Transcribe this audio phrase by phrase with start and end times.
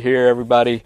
[0.00, 0.84] here, everybody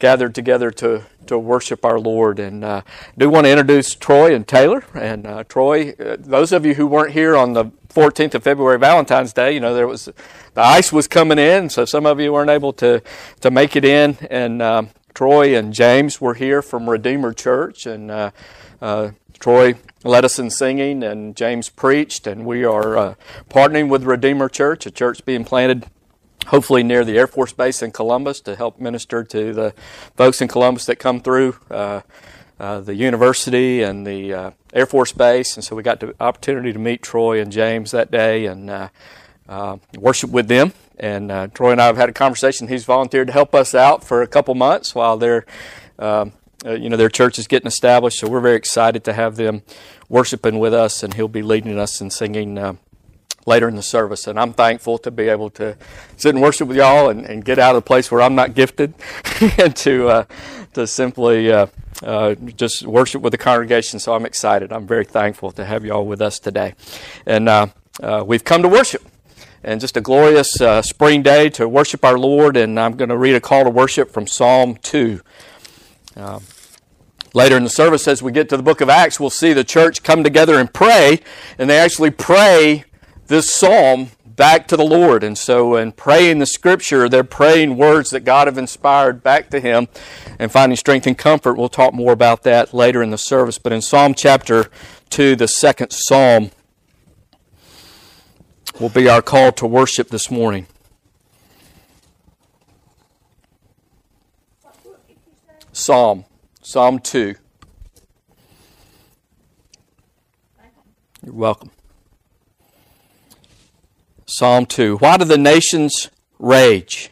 [0.00, 2.40] gathered together to, to worship our Lord.
[2.40, 4.82] And uh, I do want to introduce Troy and Taylor.
[4.92, 8.76] And uh, Troy, uh, those of you who weren't here on the 14th of February,
[8.76, 12.32] Valentine's Day, you know, there was the ice was coming in, so some of you
[12.32, 13.00] weren't able to,
[13.40, 14.18] to make it in.
[14.28, 17.86] And um, Troy and James were here from Redeemer Church.
[17.86, 18.30] And uh,
[18.82, 22.26] uh, Troy led us in singing, and James preached.
[22.26, 23.16] And we are
[23.48, 25.86] partnering with Redeemer Church, a church being planted
[26.46, 29.74] hopefully near the Air Force Base in Columbus to help minister to the
[30.16, 32.00] folks in Columbus that come through uh,
[32.58, 35.54] uh, the university and the uh, Air Force Base.
[35.56, 38.88] And so we got the opportunity to meet Troy and James that day and uh,
[39.48, 40.72] uh, worship with them.
[40.98, 42.68] And uh, Troy and I have had a conversation.
[42.68, 45.46] He's volunteered to help us out for a couple months while they're,
[45.98, 46.32] um,
[46.66, 48.18] you know, their church is getting established.
[48.18, 49.62] So we're very excited to have them
[50.10, 52.58] worshiping with us, and he'll be leading us in singing
[53.46, 54.26] later in the service.
[54.26, 55.76] And I'm thankful to be able to
[56.16, 58.54] sit and worship with y'all and, and get out of the place where I'm not
[58.54, 58.94] gifted
[59.58, 60.24] and to, uh,
[60.74, 61.66] to simply uh,
[62.02, 63.98] uh, just worship with the congregation.
[63.98, 64.72] So I'm excited.
[64.72, 66.74] I'm very thankful to have y'all with us today.
[67.26, 67.66] And uh,
[68.02, 69.02] uh, we've come to worship.
[69.62, 72.56] And just a glorious uh, spring day to worship our Lord.
[72.56, 75.20] And I'm going to read a call to worship from Psalm 2.
[76.16, 76.42] Um,
[77.32, 79.62] Later in the service, as we get to the book of Acts, we'll see the
[79.62, 81.20] church come together and pray,
[81.58, 82.84] and they actually pray
[83.30, 85.22] this psalm back to the Lord.
[85.22, 89.60] And so, in praying the scripture, they're praying words that God have inspired back to
[89.60, 89.86] Him
[90.38, 91.54] and finding strength and comfort.
[91.54, 93.56] We'll talk more about that later in the service.
[93.56, 94.68] But in Psalm chapter
[95.10, 96.50] 2, the second psalm,
[98.80, 100.66] will be our call to worship this morning.
[105.72, 106.24] Psalm,
[106.62, 107.36] Psalm 2.
[111.22, 111.70] You're welcome.
[114.30, 114.98] Psalm 2.
[114.98, 117.10] Why do the nations rage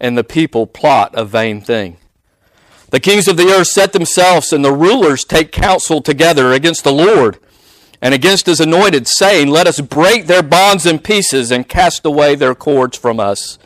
[0.00, 1.98] and the people plot a vain thing?
[2.90, 6.92] The kings of the earth set themselves and the rulers take counsel together against the
[6.92, 7.38] Lord
[8.02, 12.34] and against his anointed, saying, Let us break their bonds in pieces and cast away
[12.34, 13.56] their cords from us.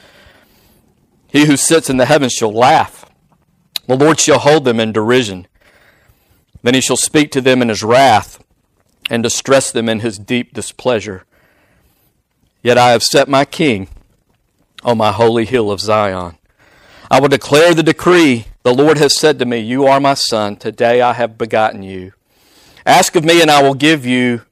[1.28, 3.06] He who sits in the heavens shall laugh.
[3.86, 5.46] The Lord shall hold them in derision.
[6.62, 8.44] Then he shall speak to them in his wrath
[9.08, 11.25] and distress them in his deep displeasure.
[12.66, 13.86] Yet I have set my king
[14.82, 16.36] on my holy hill of Zion.
[17.08, 18.46] I will declare the decree.
[18.64, 20.56] The Lord has said to me, You are my son.
[20.56, 22.12] Today I have begotten you.
[22.84, 24.42] Ask of me, and I will give you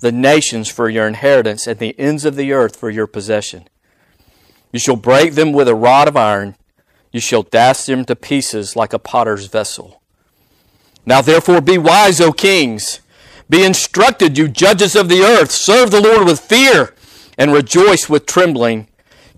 [0.00, 3.68] the nations for your inheritance and the ends of the earth for your possession.
[4.72, 6.56] You shall break them with a rod of iron.
[7.12, 10.02] You shall dash them to pieces like a potter's vessel.
[11.06, 12.98] Now therefore be wise, O kings.
[13.48, 15.52] Be instructed, you judges of the earth.
[15.52, 16.94] Serve the Lord with fear
[17.40, 18.86] and rejoice with trembling.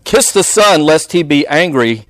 [0.02, 2.06] Kiss the Son, lest he be angry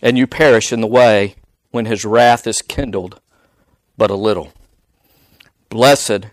[0.00, 1.34] and you perish in the way
[1.70, 3.20] when his wrath is kindled
[3.98, 4.52] but a little.
[5.68, 6.28] Blessed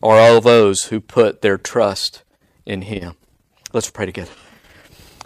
[0.00, 2.22] are all those who put their trust
[2.64, 3.16] in him.
[3.72, 4.30] Let's pray together.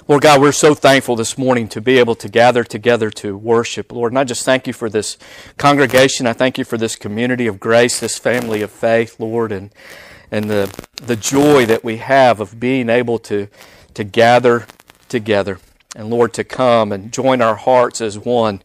[0.06, 3.92] Lord God, we're so thankful this morning to be able to gather together to worship.
[3.92, 5.18] Lord, and I just thank you for this
[5.58, 6.26] congregation.
[6.26, 9.70] I thank you for this community of grace, this family of faith, Lord, and
[10.30, 13.48] and the, the joy that we have of being able to,
[13.94, 14.66] to gather
[15.08, 15.58] together.
[15.96, 18.62] And Lord, to come and join our hearts as one,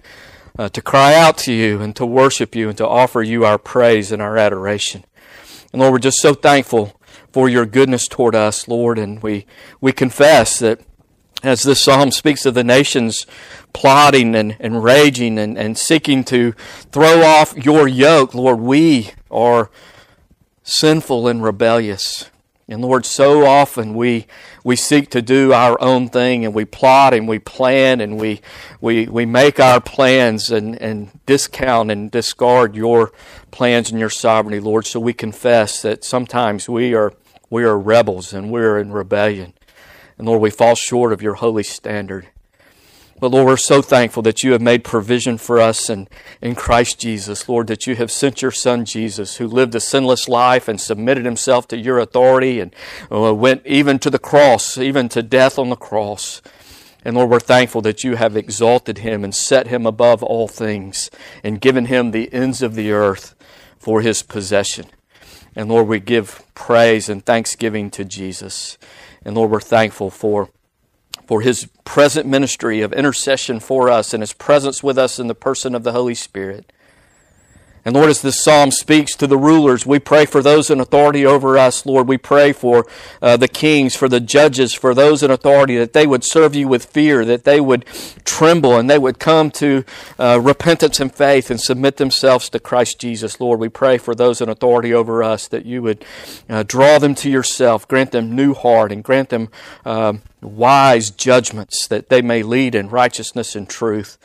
[0.57, 3.57] uh, to cry out to you and to worship you and to offer you our
[3.57, 5.03] praise and our adoration.
[5.71, 6.99] And Lord, we're just so thankful
[7.31, 9.47] for your goodness toward us, Lord, and we,
[9.81, 10.81] we confess that
[11.41, 13.25] as this psalm speaks of the nations
[13.73, 16.53] plotting and, and raging and, and seeking to
[16.91, 19.69] throw off your yoke, Lord, we are
[20.63, 22.29] sinful and rebellious.
[22.67, 24.25] And Lord, so often we,
[24.63, 28.41] we seek to do our own thing and we plot and we plan and we,
[28.79, 33.11] we, we make our plans and, and discount and discard your
[33.51, 34.85] plans and your sovereignty, Lord.
[34.85, 37.13] So we confess that sometimes we are,
[37.49, 39.53] we are rebels and we're in rebellion.
[40.17, 42.27] And Lord, we fall short of your holy standard.
[43.23, 46.09] But Lord, we're so thankful that you have made provision for us in,
[46.41, 47.47] in Christ Jesus.
[47.47, 51.23] Lord, that you have sent your Son Jesus, who lived a sinless life and submitted
[51.23, 52.75] himself to your authority and
[53.09, 56.41] uh, went even to the cross, even to death on the cross.
[57.05, 61.09] And Lord, we're thankful that you have exalted him and set him above all things
[61.45, 63.35] and given him the ends of the earth
[63.79, 64.87] for his possession.
[65.55, 68.77] And Lord, we give praise and thanksgiving to Jesus.
[69.23, 70.49] And Lord, we're thankful for
[71.25, 75.35] for his present ministry of intercession for us and his presence with us in the
[75.35, 76.71] person of the Holy Spirit.
[77.85, 81.25] And Lord, as this psalm speaks to the rulers, we pray for those in authority
[81.25, 81.85] over us.
[81.85, 82.85] Lord, we pray for
[83.21, 86.69] uh, the kings, for the judges, for those in authority, that they would serve you
[86.69, 87.85] with fear, that they would
[88.23, 89.83] tremble, and they would come to
[90.17, 93.41] uh, repentance and faith and submit themselves to Christ Jesus.
[93.41, 96.05] Lord, we pray for those in authority over us, that you would
[96.49, 99.49] uh, draw them to yourself, grant them new heart, and grant them
[99.83, 104.17] um, wise judgments, that they may lead in righteousness and truth.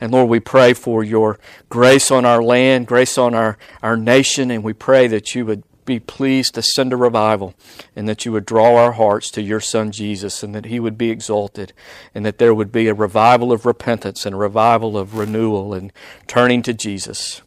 [0.00, 1.38] And Lord, we pray for your
[1.68, 5.62] grace on our land, grace on our, our nation, and we pray that you would
[5.88, 7.54] be pleased to send a revival
[7.96, 10.98] and that you would draw our hearts to your Son Jesus and that he would
[10.98, 11.72] be exalted
[12.14, 15.90] and that there would be a revival of repentance and a revival of renewal and
[16.26, 17.40] turning to Jesus.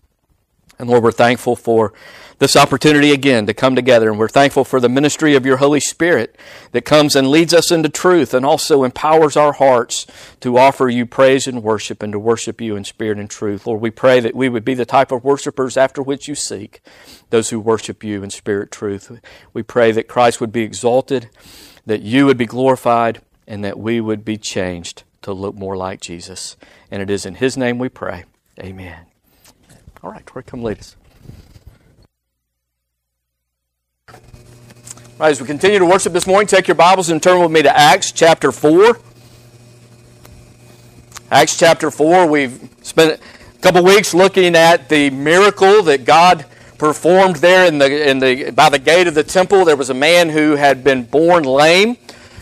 [0.82, 1.94] And Lord, we're thankful for
[2.40, 4.10] this opportunity again to come together.
[4.10, 6.36] And we're thankful for the ministry of your Holy Spirit
[6.72, 10.08] that comes and leads us into truth and also empowers our hearts
[10.40, 13.68] to offer you praise and worship and to worship you in spirit and truth.
[13.68, 16.82] Lord, we pray that we would be the type of worshipers after which you seek,
[17.30, 19.22] those who worship you in spirit truth.
[19.54, 21.30] We pray that Christ would be exalted,
[21.86, 26.02] that you would be glorified, and that we would be changed to look more like
[26.02, 26.58] Jesus.
[26.90, 28.24] And it is in his name we pray.
[28.60, 29.11] Amen.
[30.04, 30.96] All right, Troy, come lead us.
[35.20, 37.62] Right, as we continue to worship this morning, take your Bibles and turn with me
[37.62, 38.98] to Acts chapter 4.
[41.30, 46.48] Acts chapter 4, we've spent a couple weeks looking at the miracle that God
[46.80, 49.66] performed there in the, in the, by the gate of the temple.
[49.66, 51.98] There was a man who had been born lame,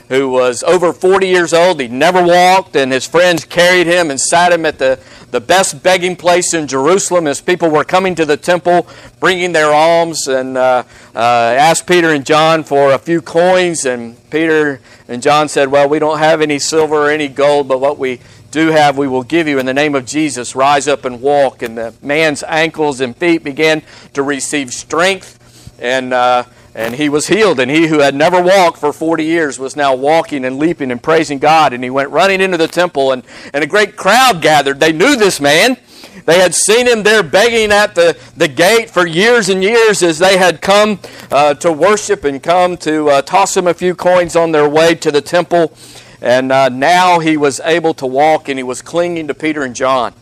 [0.09, 1.79] who was over 40 years old.
[1.79, 4.99] He never walked, and his friends carried him and sat him at the
[5.31, 8.87] the best begging place in Jerusalem as people were coming to the temple,
[9.19, 10.83] bringing their alms, and uh,
[11.15, 13.85] uh, asked Peter and John for a few coins.
[13.85, 17.79] And Peter and John said, Well, we don't have any silver or any gold, but
[17.79, 18.19] what we
[18.51, 20.55] do have, we will give you in the name of Jesus.
[20.55, 21.61] Rise up and walk.
[21.61, 23.83] And the man's ankles and feet began
[24.13, 25.35] to receive strength.
[25.79, 26.45] And uh,
[26.75, 27.59] and he was healed.
[27.59, 31.01] And he who had never walked for 40 years was now walking and leaping and
[31.01, 31.73] praising God.
[31.73, 33.23] And he went running into the temple, and,
[33.53, 34.79] and a great crowd gathered.
[34.79, 35.77] They knew this man.
[36.25, 40.19] They had seen him there begging at the, the gate for years and years as
[40.19, 40.99] they had come
[41.31, 44.93] uh, to worship and come to uh, toss him a few coins on their way
[44.95, 45.73] to the temple.
[46.21, 49.75] And uh, now he was able to walk and he was clinging to Peter and
[49.75, 50.13] John.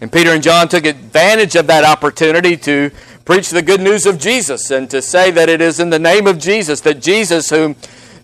[0.00, 2.90] And Peter and John took advantage of that opportunity to
[3.24, 6.26] preach the good news of Jesus and to say that it is in the name
[6.26, 7.76] of Jesus, that Jesus, whom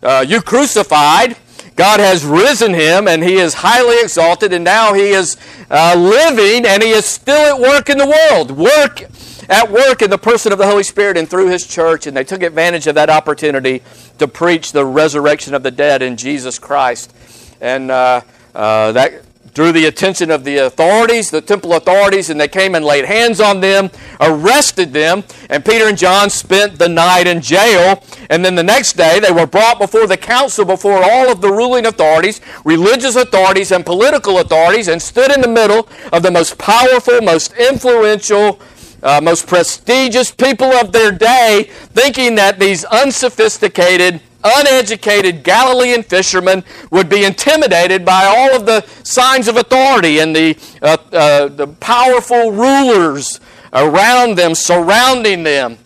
[0.03, 1.37] uh, you crucified,
[1.77, 5.37] God has risen him and he is highly exalted, and now he is
[5.71, 8.51] uh, living and he is still at work in the world.
[8.51, 9.03] Work
[9.49, 12.25] at work in the person of the Holy Spirit and through his church, and they
[12.25, 13.83] took advantage of that opportunity
[14.19, 17.15] to preach the resurrection of the dead in Jesus Christ.
[17.61, 18.23] And uh,
[18.55, 19.23] uh, that
[19.55, 23.41] drew the attention of the authorities, the temple authorities, and they came and laid hands
[23.41, 23.91] on them,
[24.21, 28.03] arrested them, and Peter and John spent the night in jail.
[28.31, 31.51] And then the next day, they were brought before the council, before all of the
[31.51, 36.59] ruling authorities, religious authorities, and political authorities, and stood in the middle of the most
[36.59, 38.61] powerful, most influential,
[39.03, 47.09] uh, most prestigious people of their day, thinking that these unsophisticated, uneducated Galilean fishermen would
[47.09, 52.53] be intimidated by all of the signs of authority and the, uh, uh, the powerful
[52.53, 53.41] rulers
[53.73, 55.79] around them, surrounding them.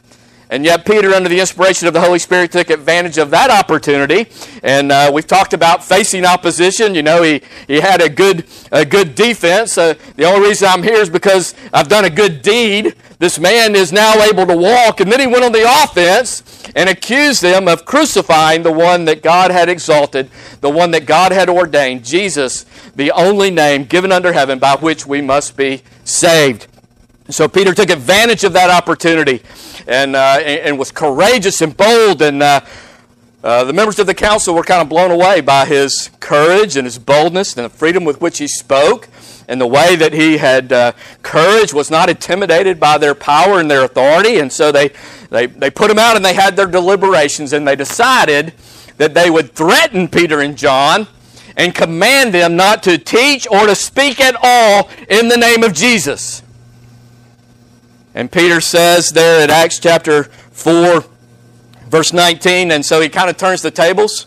[0.52, 4.26] And yet, Peter, under the inspiration of the Holy Spirit, took advantage of that opportunity.
[4.62, 6.94] And uh, we've talked about facing opposition.
[6.94, 9.78] You know, he, he had a good, a good defense.
[9.78, 12.94] Uh, the only reason I'm here is because I've done a good deed.
[13.18, 15.00] This man is now able to walk.
[15.00, 16.42] And then he went on the offense
[16.76, 21.32] and accused them of crucifying the one that God had exalted, the one that God
[21.32, 26.66] had ordained, Jesus, the only name given under heaven by which we must be saved.
[27.28, 29.42] So Peter took advantage of that opportunity
[29.86, 32.20] and, uh, and, and, was courageous and bold.
[32.20, 32.60] And uh,
[33.44, 36.84] uh, the members of the council were kind of blown away by his courage and
[36.84, 39.08] his boldness and the freedom with which he spoke
[39.48, 43.70] and the way that he had uh, courage was not intimidated by their power and
[43.70, 44.38] their authority.
[44.38, 44.90] And so they,
[45.30, 48.52] they, they put him out and they had their deliberations and they decided
[48.96, 51.06] that they would threaten Peter and John
[51.56, 55.72] and command them not to teach or to speak at all in the name of
[55.72, 56.41] Jesus.
[58.14, 61.04] And Peter says there in Acts chapter 4,
[61.88, 64.26] verse 19, and so he kind of turns the tables.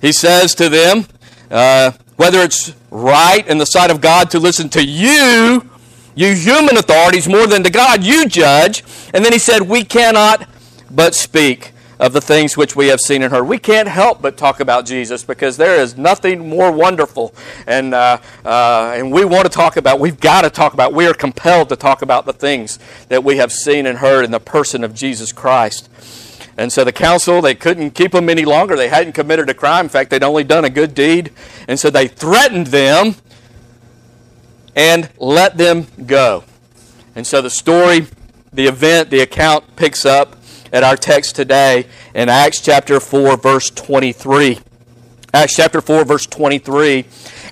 [0.00, 1.06] He says to them,
[1.50, 5.70] uh, whether it's right in the sight of God to listen to you,
[6.14, 8.84] you human authorities, more than to God, you judge.
[9.14, 10.48] And then he said, We cannot
[10.90, 13.44] but speak of the things which we have seen and heard.
[13.44, 17.34] We can't help but talk about Jesus because there is nothing more wonderful.
[17.66, 21.06] And, uh, uh, and we want to talk about, we've got to talk about, we
[21.06, 22.78] are compelled to talk about the things
[23.08, 25.90] that we have seen and heard in the person of Jesus Christ.
[26.56, 28.76] And so the council, they couldn't keep them any longer.
[28.76, 29.84] They hadn't committed a crime.
[29.84, 31.32] In fact, they'd only done a good deed.
[31.68, 33.16] And so they threatened them
[34.74, 36.44] and let them go.
[37.14, 38.06] And so the story,
[38.54, 40.36] the event, the account picks up
[40.72, 44.58] at our text today in Acts chapter 4, verse 23.
[45.32, 47.04] Acts chapter 4, verse 23.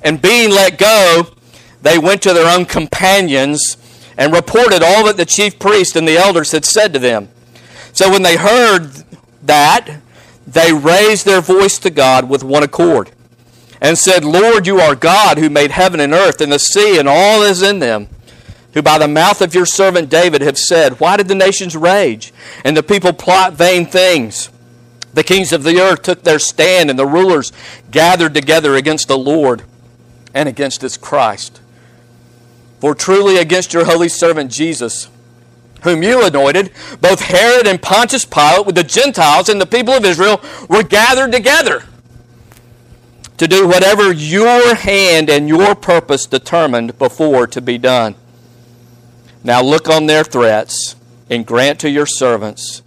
[0.03, 1.29] And being let go,
[1.83, 3.77] they went to their own companions
[4.17, 7.29] and reported all that the chief priest and the elders had said to them.
[7.93, 9.05] So when they heard
[9.43, 10.01] that,
[10.47, 13.11] they raised their voice to God with one accord
[13.81, 17.09] and said, Lord, you are God who made heaven and earth and the sea and
[17.09, 18.09] all that is in them
[18.75, 22.33] who by the mouth of your servant David have said, Why did the nations rage
[22.65, 24.51] and the people plot vain things?
[25.15, 27.53] The kings of the earth took their stand, and the rulers
[27.91, 29.63] gathered together against the Lord
[30.35, 31.61] and against his Christ.
[32.79, 35.09] For truly against your holy servant Jesus,
[35.83, 36.71] whom you anointed,
[37.01, 41.33] both Herod and Pontius Pilate with the Gentiles and the people of Israel were gathered
[41.33, 41.85] together
[43.39, 48.15] to do whatever your hand and your purpose determined before to be done.
[49.45, 50.97] Now look on their threats
[51.31, 52.83] and grant to your servants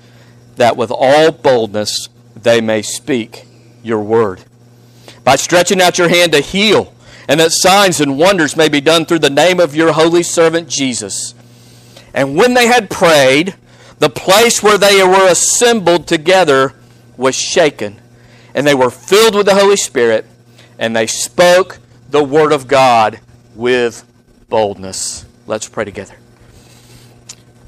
[0.56, 3.46] that with all boldness they may speak
[3.84, 4.44] your word.
[5.24, 6.94] By stretching out your hand to heal,
[7.28, 10.68] and that signs and wonders may be done through the name of your holy servant
[10.68, 11.34] Jesus.
[12.14, 13.56] And when they had prayed,
[14.00, 16.74] the place where they were assembled together
[17.18, 18.02] was shaken,
[18.54, 20.26] and they were filled with the Holy Spirit,
[20.80, 21.78] and they spoke
[22.10, 23.20] the word of God
[23.56, 24.04] with
[24.50, 25.26] boldness.
[25.46, 26.21] Let's pray together.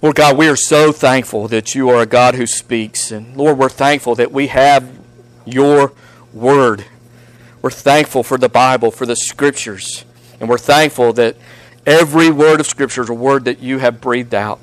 [0.03, 3.09] Lord God, we are so thankful that you are a God who speaks.
[3.09, 4.85] And Lord, we're thankful that we have
[5.45, 5.93] your
[6.33, 6.83] word.
[7.61, 10.03] We're thankful for the Bible, for the scriptures.
[10.41, 11.37] And we're thankful that
[11.85, 14.59] every word of scripture is a word that you have breathed out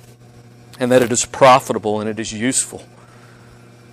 [0.78, 2.84] and that it is profitable and it is useful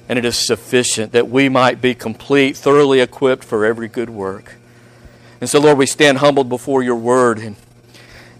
[0.09, 4.55] and it is sufficient that we might be complete, thoroughly equipped for every good work.
[5.39, 7.55] And so, Lord, we stand humbled before your word and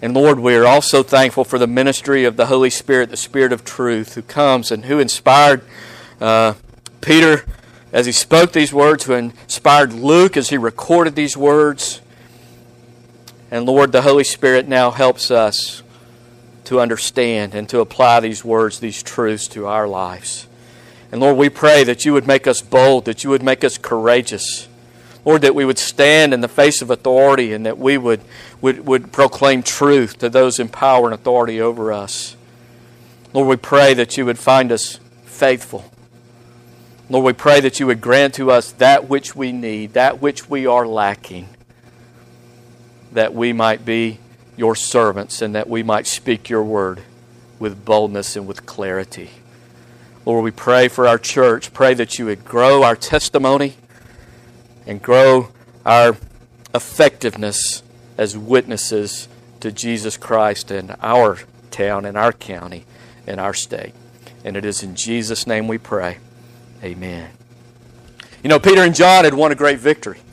[0.01, 3.51] and Lord, we are also thankful for the ministry of the Holy Spirit, the Spirit
[3.51, 5.63] of truth, who comes and who inspired
[6.21, 6.53] uh,
[7.01, 7.45] Peter
[7.91, 12.01] as he spoke these words, who inspired Luke as he recorded these words.
[13.49, 15.81] And Lord, the Holy Spirit now helps us
[16.65, 20.47] to understand and to apply these words, these truths to our lives.
[21.11, 23.77] And Lord, we pray that you would make us bold, that you would make us
[23.77, 24.66] courageous
[25.27, 28.21] Lord, that we would stand in the face of authority and that we would,
[28.61, 32.37] would, would proclaim truth to those in power and authority over us.
[33.33, 35.83] Lord, we pray that you would find us faithful.
[37.09, 40.49] Lord, we pray that you would grant to us that which we need, that which
[40.49, 41.49] we are lacking,
[43.11, 44.19] that we might be
[44.55, 47.01] your servants and that we might speak your word
[47.59, 49.31] with boldness and with clarity.
[50.25, 51.73] Lord, we pray for our church.
[51.73, 53.75] Pray that you would grow our testimony
[54.87, 55.49] and grow
[55.85, 56.17] our
[56.73, 57.83] effectiveness
[58.17, 59.27] as witnesses
[59.59, 61.39] to Jesus Christ in our
[61.69, 62.85] town, in our county,
[63.27, 63.93] in our state.
[64.43, 66.17] And it is in Jesus' name we pray.
[66.83, 67.29] Amen.
[68.41, 70.19] You know, Peter and John had won a great victory.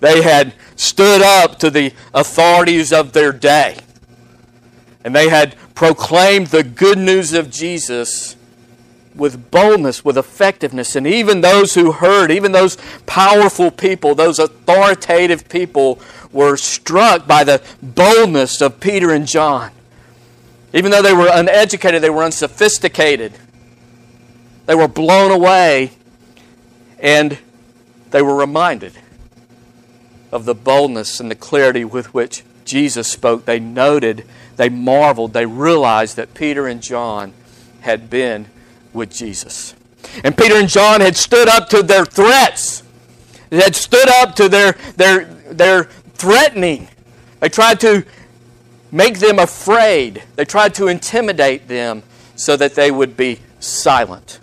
[0.00, 3.76] They had stood up to the authorities of their day.
[5.04, 8.36] And they had proclaimed the good news of Jesus
[9.14, 10.96] with boldness, with effectiveness.
[10.96, 12.76] And even those who heard, even those
[13.06, 16.00] powerful people, those authoritative people,
[16.32, 19.70] were struck by the boldness of Peter and John.
[20.72, 23.32] Even though they were uneducated, they were unsophisticated,
[24.64, 25.90] they were blown away,
[26.98, 27.38] and
[28.10, 28.94] they were reminded
[30.30, 33.44] of the boldness and the clarity with which Jesus spoke.
[33.44, 34.24] They noted,
[34.56, 37.34] they marveled, they realized that Peter and John
[37.80, 38.46] had been
[38.92, 39.74] with Jesus.
[40.24, 42.82] And Peter and John had stood up to their threats.
[43.50, 45.84] They had stood up to their, their, their
[46.14, 46.88] threatening.
[47.40, 48.04] They tried to
[48.90, 50.22] make them afraid.
[50.36, 52.02] They tried to intimidate them
[52.36, 54.40] so that they would be silent.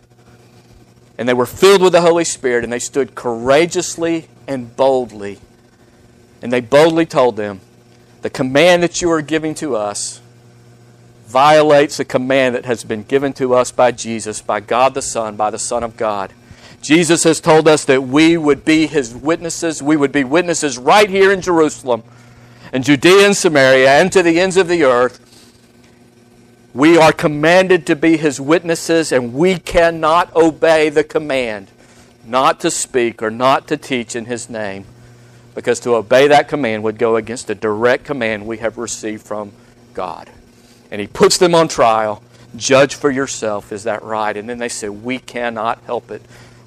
[1.17, 5.39] And they were filled with the Holy Spirit and they stood courageously and boldly.
[6.41, 7.59] And they boldly told them,
[8.21, 10.21] The command that you are giving to us
[11.29, 15.35] violates a command that has been given to us by Jesus, by God the Son,
[15.35, 16.33] by the Son of God.
[16.81, 19.83] Jesus has told us that we would be his witnesses.
[19.83, 22.01] We would be witnesses right here in Jerusalem
[22.73, 25.25] and Judea and Samaria and to the ends of the earth.
[26.73, 31.67] We are commanded to be his witnesses, and we cannot obey the command
[32.25, 34.85] not to speak or not to teach in his name,
[35.53, 39.51] because to obey that command would go against the direct command we have received from
[39.93, 40.29] God.
[40.91, 42.23] And he puts them on trial.
[42.55, 43.71] Judge for yourself.
[43.71, 44.35] Is that right?
[44.35, 46.21] And then they say, We cannot help it.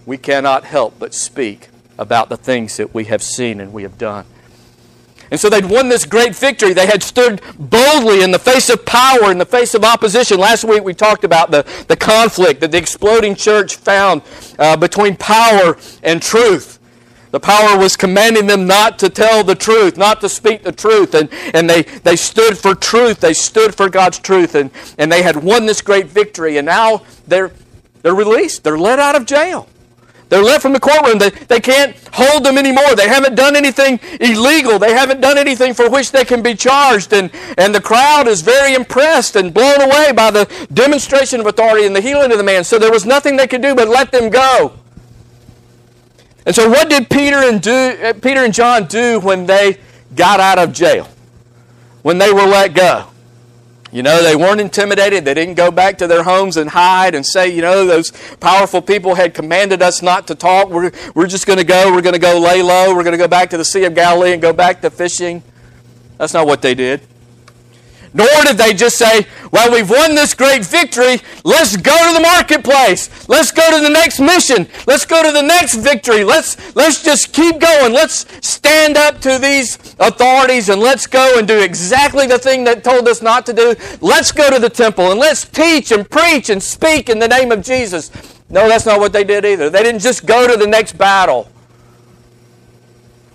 [0.07, 3.99] We cannot help but speak about the things that we have seen and we have
[3.99, 4.25] done.
[5.33, 6.75] And so they'd won this great victory.
[6.75, 10.39] They had stood boldly in the face of power, in the face of opposition.
[10.39, 14.21] Last week we talked about the, the conflict that the exploding church found
[14.59, 16.79] uh, between power and truth.
[17.33, 21.15] The power was commanding them not to tell the truth, not to speak the truth.
[21.15, 23.21] And, and they, they stood for truth.
[23.21, 24.55] They stood for God's truth.
[24.55, 26.59] And, and they had won this great victory.
[26.59, 27.51] And now they're,
[28.03, 28.65] they're released.
[28.65, 29.67] They're let out of jail.
[30.29, 31.19] They're let from the courtroom.
[31.19, 32.95] They, they can't hold them anymore.
[32.97, 34.79] They haven't done anything illegal.
[34.79, 37.15] They haven't done anything for which they can be charged.
[37.15, 41.87] And, and the crowd is very impressed and blown away by the demonstration of authority
[41.87, 42.63] and the healing of the man.
[42.65, 44.75] So there was nothing they could do but let them go.
[46.45, 49.79] And so what did Peter and, do, uh, Peter and John do when they
[50.15, 51.09] got out of jail?
[52.03, 53.09] When they were let go?
[53.93, 55.27] You know, they weren't intimidated.
[55.27, 58.81] They didn't go back to their homes and hide and say, you know, those powerful
[58.81, 60.71] people had commanded us not to talk.
[60.71, 61.93] We're, we're just going to go.
[61.93, 62.95] We're going to go lay low.
[62.95, 65.43] We're going to go back to the Sea of Galilee and go back to fishing.
[66.17, 67.03] That's not what they did.
[68.15, 71.19] Nor did they just say, well, we've won this great victory.
[71.45, 73.27] Let's go to the marketplace.
[73.29, 74.69] Let's go to the next mission.
[74.87, 76.23] Let's go to the next victory.
[76.23, 77.93] Let's, let's just keep going.
[77.95, 82.85] Let's stand up to these authorities and let's go and do exactly the thing that
[82.85, 83.75] told us not to do.
[84.03, 87.51] Let's go to the temple and let's teach and preach and speak in the name
[87.51, 88.11] of Jesus.
[88.51, 89.71] No, that's not what they did either.
[89.71, 91.51] They didn't just go to the next battle.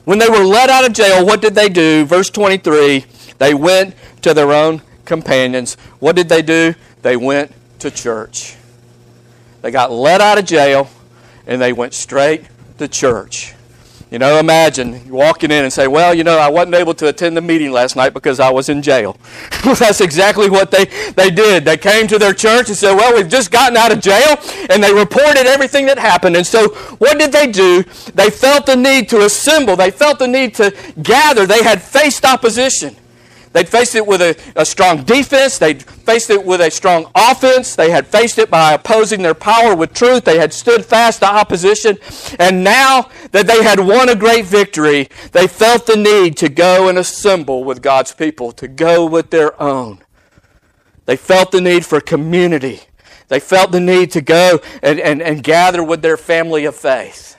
[0.05, 2.05] When they were let out of jail, what did they do?
[2.05, 3.05] Verse 23
[3.37, 5.75] they went to their own companions.
[5.99, 6.73] What did they do?
[7.01, 8.55] They went to church.
[9.61, 10.89] They got let out of jail
[11.45, 12.43] and they went straight
[12.77, 13.53] to church.
[14.09, 17.35] You know, imagine walking in and say, Well, you know, I wasn't able to attend
[17.35, 19.17] the meeting last night because I was in jail.
[19.65, 20.85] well, that's exactly what they,
[21.17, 21.65] they did.
[21.65, 24.37] They came to their church and said, Well, we've just gotten out of jail,
[24.69, 26.37] and they reported everything that happened.
[26.37, 27.83] And so, what did they do?
[28.13, 31.45] They felt the need to assemble, they felt the need to gather.
[31.45, 32.95] They had faced opposition.
[33.53, 35.57] They'd faced it with a, a, strong defense.
[35.57, 37.75] They'd faced it with a strong offense.
[37.75, 40.25] They had faced it by opposing their power with truth.
[40.25, 41.97] They had stood fast to opposition.
[42.39, 46.89] And now that they had won a great victory, they felt the need to go
[46.89, 49.99] and assemble with God's people, to go with their own.
[51.05, 52.81] They felt the need for community.
[53.29, 57.36] They felt the need to go and, and, and gather with their family of faith.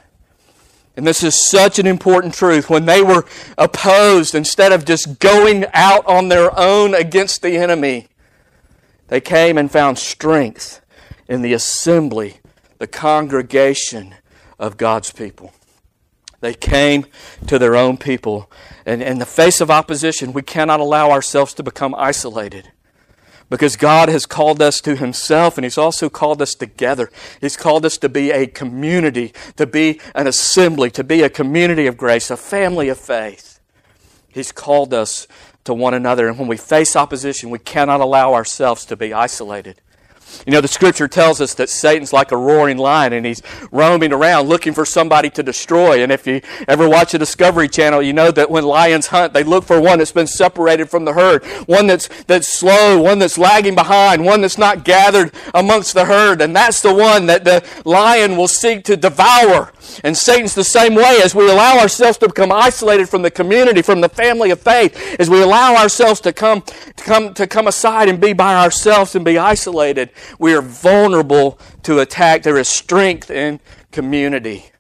[0.99, 2.69] And this is such an important truth.
[2.69, 3.25] When they were
[3.57, 8.09] opposed, instead of just going out on their own against the enemy,
[9.07, 10.81] they came and found strength
[11.29, 12.39] in the assembly,
[12.79, 14.17] the congregation
[14.59, 15.53] of God's people.
[16.41, 17.07] They came
[17.47, 18.51] to their own people.
[18.85, 22.73] And in the face of opposition, we cannot allow ourselves to become isolated.
[23.51, 27.11] Because God has called us to Himself and He's also called us together.
[27.41, 31.87] He's called us to be a community, to be an assembly, to be a community
[31.87, 33.61] of grace, a family of faith.
[34.29, 35.27] He's called us
[35.65, 36.29] to one another.
[36.29, 39.81] And when we face opposition, we cannot allow ourselves to be isolated.
[40.47, 44.13] You know, the scripture tells us that Satan's like a roaring lion and he's roaming
[44.13, 46.03] around looking for somebody to destroy.
[46.03, 49.45] And if you ever watch the Discovery Channel, you know that when lions hunt, they
[49.45, 53.39] look for one that's been separated from the herd, one that's, that's slow, one that's
[53.39, 56.41] lagging behind, one that's not gathered amongst the herd.
[56.41, 59.73] And that's the one that the lion will seek to devour.
[60.05, 63.83] And Satan's the same way as we allow ourselves to become isolated from the community,
[63.83, 67.67] from the family of faith, as we allow ourselves to come, to come, to come
[67.67, 72.43] aside and be by ourselves and be isolated, we are vulnerable to attack.
[72.43, 74.71] There is strength in community.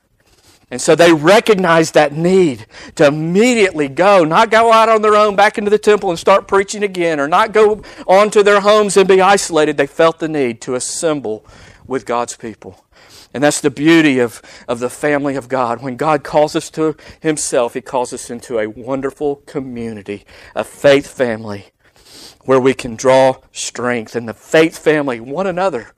[0.70, 2.66] And so they recognized that need
[2.96, 6.46] to immediately go, not go out on their own back into the temple and start
[6.46, 9.78] preaching again, or not go on to their homes and be isolated.
[9.78, 11.46] They felt the need to assemble
[11.86, 12.84] with God's people.
[13.34, 15.82] And that's the beauty of, of the family of God.
[15.82, 21.06] When God calls us to Himself, He calls us into a wonderful community, a faith
[21.06, 21.66] family,
[22.44, 24.16] where we can draw strength.
[24.16, 25.92] And the faith family, one another,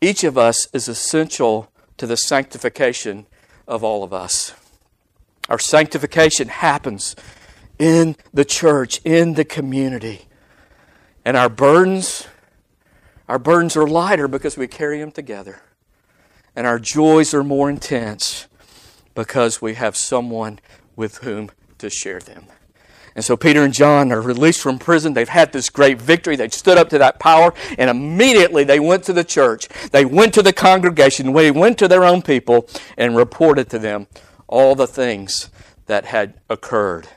[0.00, 3.26] each of us is essential to the sanctification
[3.66, 4.54] of all of us.
[5.48, 7.16] Our sanctification happens
[7.78, 10.26] in the church, in the community.
[11.24, 12.28] And our burdens,
[13.28, 15.62] our burdens are lighter because we carry them together
[16.54, 18.46] and our joys are more intense
[19.14, 20.58] because we have someone
[20.96, 22.44] with whom to share them.
[23.14, 25.14] And so Peter and John are released from prison.
[25.14, 26.36] They've had this great victory.
[26.36, 29.68] They stood up to that power, and immediately they went to the church.
[29.90, 31.32] They went to the congregation.
[31.32, 34.06] They went to their own people and reported to them
[34.46, 35.50] all the things
[35.86, 37.08] that had occurred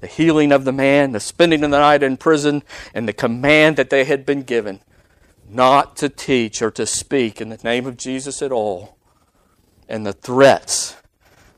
[0.00, 2.62] the healing of the man, the spending of the night in prison,
[2.94, 4.80] and the command that they had been given
[5.52, 8.96] not to teach or to speak in the name of Jesus at all,
[9.88, 10.96] and the threats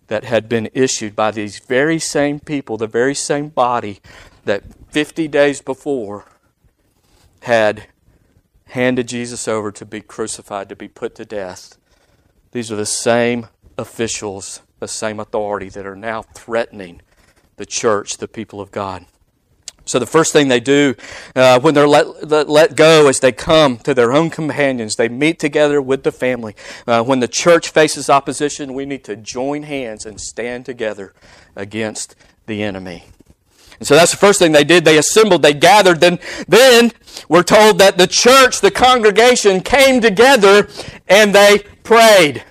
[0.06, 4.00] that had been issued by these very same people, the very same body
[4.44, 6.24] that 50 days before
[7.40, 7.86] had
[8.66, 11.76] handed Jesus over to be crucified, to be put to death.
[12.52, 17.02] These are the same officials, the same authority that are now threatening
[17.56, 19.06] the church, the people of God.
[19.84, 20.94] So the first thing they do
[21.34, 24.96] uh, when they're let, let, let, go is they come to their own companions.
[24.96, 26.54] They meet together with the family.
[26.86, 31.12] Uh, when the church faces opposition, we need to join hands and stand together
[31.56, 32.14] against
[32.46, 33.04] the enemy.
[33.78, 34.84] And so that's the first thing they did.
[34.84, 36.00] They assembled, they gathered.
[36.00, 36.92] Then, then
[37.28, 40.68] we're told that the church, the congregation, came together
[41.08, 42.44] and they prayed.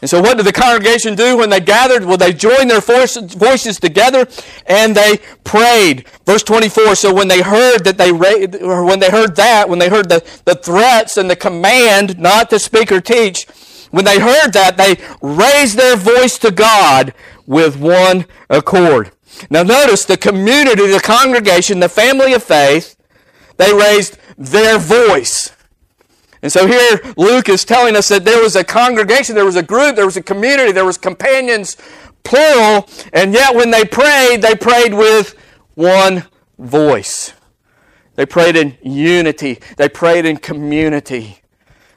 [0.00, 2.04] And so, what did the congregation do when they gathered?
[2.04, 4.26] Well, they joined their voices together
[4.66, 6.06] and they prayed.
[6.24, 6.94] Verse 24.
[6.94, 10.24] So, when they heard that they, or when they heard that, when they heard the,
[10.46, 13.46] the threats and the command not to speak or teach,
[13.90, 17.12] when they heard that, they raised their voice to God
[17.46, 19.10] with one accord.
[19.50, 22.96] Now, notice the community, the congregation, the family of faith,
[23.56, 25.50] they raised their voice.
[26.42, 29.62] And so here Luke is telling us that there was a congregation, there was a
[29.62, 31.76] group, there was a community, there was companions,
[32.22, 35.34] plural, and yet when they prayed, they prayed with
[35.74, 36.24] one
[36.58, 37.34] voice.
[38.16, 39.60] They prayed in unity.
[39.76, 41.40] They prayed in community.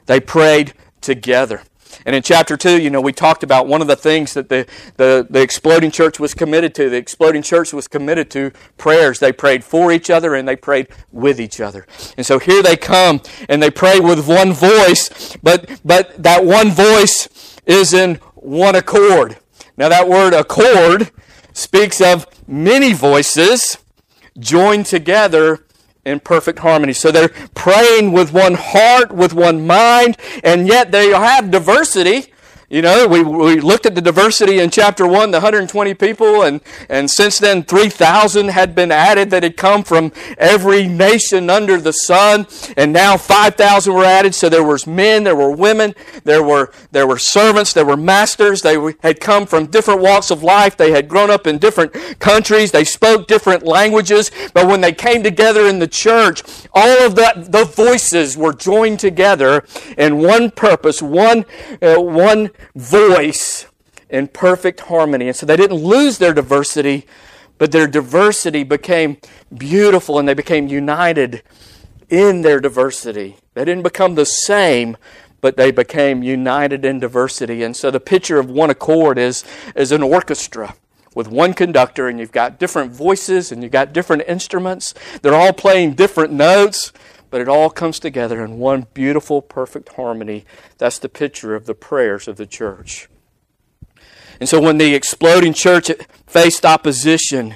[0.05, 1.63] They prayed together.
[2.05, 4.67] And in chapter 2, you know, we talked about one of the things that the,
[4.97, 6.89] the, the exploding church was committed to.
[6.89, 9.19] The exploding church was committed to prayers.
[9.19, 11.85] They prayed for each other and they prayed with each other.
[12.17, 16.71] And so here they come and they pray with one voice, but, but that one
[16.71, 19.37] voice is in one accord.
[19.77, 21.11] Now, that word accord
[21.53, 23.77] speaks of many voices
[24.39, 25.65] joined together
[26.05, 26.93] in perfect harmony.
[26.93, 32.32] So they're praying with one heart, with one mind, and yet they have diversity.
[32.73, 36.59] You know, we, we looked at the diversity in chapter 1, the 120 people, and,
[36.89, 41.93] and since then 3,000 had been added that had come from every nation under the
[41.93, 44.33] sun, and now 5,000 were added.
[44.33, 48.63] So there was men, there were women, there were, there were servants, there were masters.
[48.63, 50.75] They had come from different walks of life.
[50.75, 52.71] They had grown up in different countries.
[52.71, 54.31] They spoke different languages.
[54.51, 56.41] But when they came together in the church,
[56.73, 59.63] all of the, the voices were joined together
[59.95, 61.45] in one purpose, one,
[61.79, 63.67] uh, one voice
[64.09, 65.27] in perfect harmony.
[65.27, 67.05] And so they didn't lose their diversity,
[67.57, 69.17] but their diversity became
[69.55, 71.43] beautiful and they became united
[72.09, 73.37] in their diversity.
[73.53, 74.97] They didn't become the same,
[75.41, 77.63] but they became united in diversity.
[77.63, 79.43] And so the picture of one accord is,
[79.75, 80.75] is an orchestra
[81.15, 84.93] with one conductor, and you've got different voices and you've got different instruments.
[85.21, 86.91] They're all playing different notes,
[87.33, 90.45] but it all comes together in one beautiful, perfect harmony.
[90.77, 93.09] That's the picture of the prayers of the church.
[94.39, 95.89] And so when the exploding church
[96.27, 97.55] faced opposition,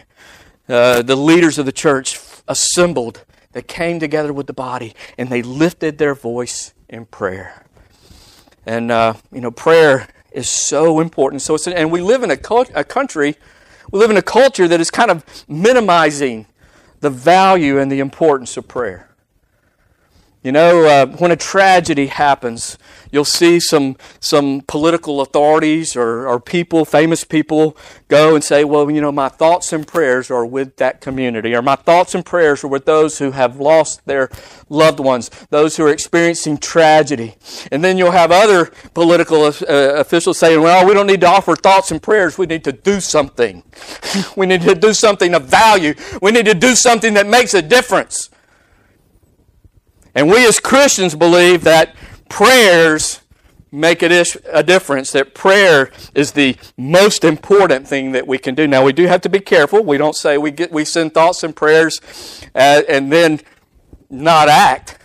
[0.68, 3.24] uh, the leaders of the church assembled.
[3.52, 7.63] They came together with the body and they lifted their voice in prayer.
[8.66, 11.44] And, uh, you know, prayer is so important.
[11.44, 13.36] So and we live in a, cult, a country,
[13.92, 16.48] we live in a culture that is kind of minimizing
[17.02, 19.07] the value and the importance of prayer.
[20.43, 22.78] You know, uh, when a tragedy happens,
[23.12, 27.76] you'll see some, some political authorities or, or people, famous people,
[28.08, 31.63] go and say, Well, you know, my thoughts and prayers are with that community, or
[31.63, 34.30] my thoughts and prayers are with those who have lost their
[34.69, 37.36] loved ones, those who are experiencing tragedy.
[37.71, 41.56] And then you'll have other political uh, officials saying, Well, we don't need to offer
[41.56, 43.63] thoughts and prayers, we need to do something.
[44.36, 47.62] we need to do something of value, we need to do something that makes a
[47.63, 48.30] difference.
[50.18, 51.96] And we as Christians believe that
[52.28, 53.22] prayers
[53.72, 58.66] make a, a difference, that prayer is the most important thing that we can do.
[58.66, 59.84] Now, we do have to be careful.
[59.84, 62.02] We don't say we, get, we send thoughts and prayers
[62.56, 63.42] uh, and then
[64.10, 64.98] not act.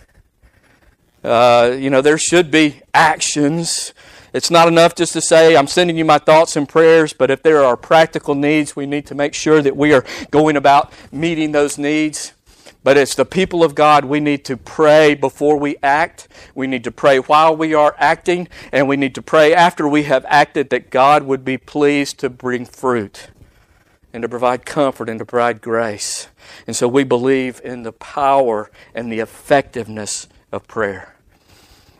[1.23, 3.93] Uh, you know, there should be actions.
[4.33, 7.43] It's not enough just to say, I'm sending you my thoughts and prayers, but if
[7.43, 11.51] there are practical needs, we need to make sure that we are going about meeting
[11.51, 12.33] those needs.
[12.83, 14.05] But it's the people of God.
[14.05, 16.27] We need to pray before we act.
[16.53, 18.49] We need to pray while we are acting.
[18.71, 22.29] And we need to pray after we have acted that God would be pleased to
[22.29, 23.29] bring fruit.
[24.13, 26.27] and to provide comfort and to provide grace.
[26.67, 31.15] And so we believe in the power and the effectiveness of prayer.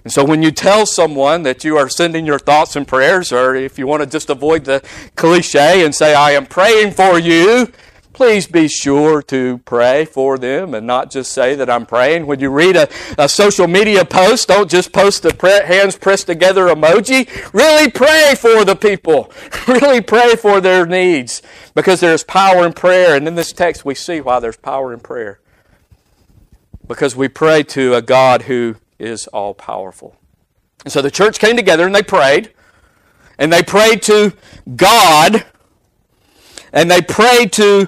[0.04, 3.56] And so when you tell someone that you are sending your thoughts and prayers, or
[3.56, 4.84] if you want to just avoid the
[5.16, 7.72] cliche and say, I am praying for you,
[8.14, 12.28] please be sure to pray for them and not just say that I'm praying.
[12.28, 16.68] When you read a, a social media post, don't just post the hands pressed together
[16.68, 17.28] emoji.
[17.54, 19.32] Really pray for the people.
[19.68, 21.42] really pray for their needs
[21.74, 23.16] because there's power in prayer.
[23.16, 25.40] And in this text, we see why there's power in prayer.
[26.88, 30.16] Because we pray to a God who is all powerful.
[30.84, 32.54] And so the church came together and they prayed.
[33.40, 34.34] And they prayed to
[34.76, 35.46] God.
[36.72, 37.88] And they prayed to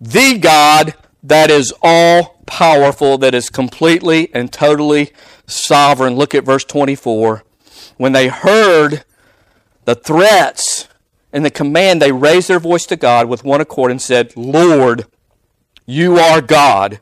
[0.00, 5.12] the God that is all powerful, that is completely and totally
[5.46, 6.14] sovereign.
[6.14, 7.44] Look at verse 24.
[7.96, 9.04] When they heard
[9.84, 10.88] the threats
[11.32, 15.06] and the command, they raised their voice to God with one accord and said, Lord,
[15.86, 17.00] you are God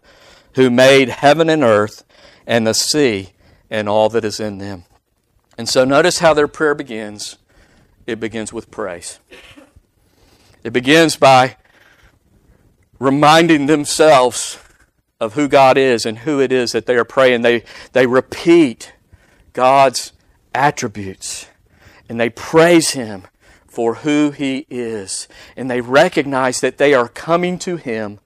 [0.54, 2.04] who made heaven and earth
[2.46, 3.30] and the sea
[3.70, 4.84] and all that is in them.
[5.56, 7.36] And so notice how their prayer begins.
[8.06, 9.18] It begins with praise.
[10.62, 11.56] It begins by
[12.98, 14.58] reminding themselves
[15.20, 17.42] of who God is and who it is that they are praying.
[17.42, 18.92] They, they repeat
[19.52, 20.12] God's
[20.54, 21.48] attributes
[22.08, 23.24] and they praise Him
[23.66, 25.28] for who He is.
[25.56, 28.20] And they recognize that they are coming to Him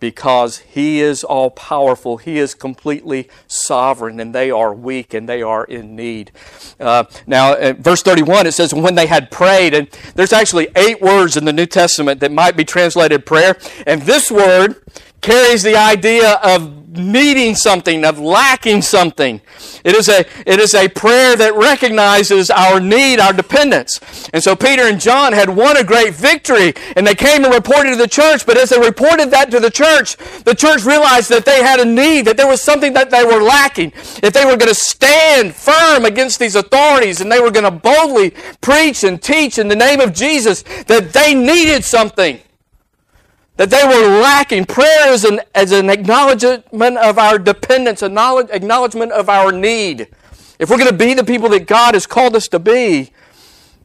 [0.00, 2.16] because He is all powerful.
[2.16, 6.32] He is completely sovereign, and they are weak and they are in need.
[6.80, 11.36] Uh, now, verse 31, it says, When they had prayed, and there's actually eight words
[11.36, 14.82] in the New Testament that might be translated prayer, and this word
[15.20, 19.40] carries the idea of needing something, of lacking something.
[19.84, 24.00] It is a, it is a prayer that recognizes our need, our dependence.
[24.32, 27.90] And so Peter and John had won a great victory and they came and reported
[27.90, 28.44] to the church.
[28.44, 31.84] But as they reported that to the church, the church realized that they had a
[31.84, 33.92] need, that there was something that they were lacking.
[34.22, 37.70] If they were going to stand firm against these authorities and they were going to
[37.70, 42.40] boldly preach and teach in the name of Jesus, that they needed something
[43.60, 44.64] that they were lacking.
[44.64, 50.08] Prayer is an, an acknowledgement of our dependence, an acknowledgement of our need.
[50.58, 53.12] If we're going to be the people that God has called us to be,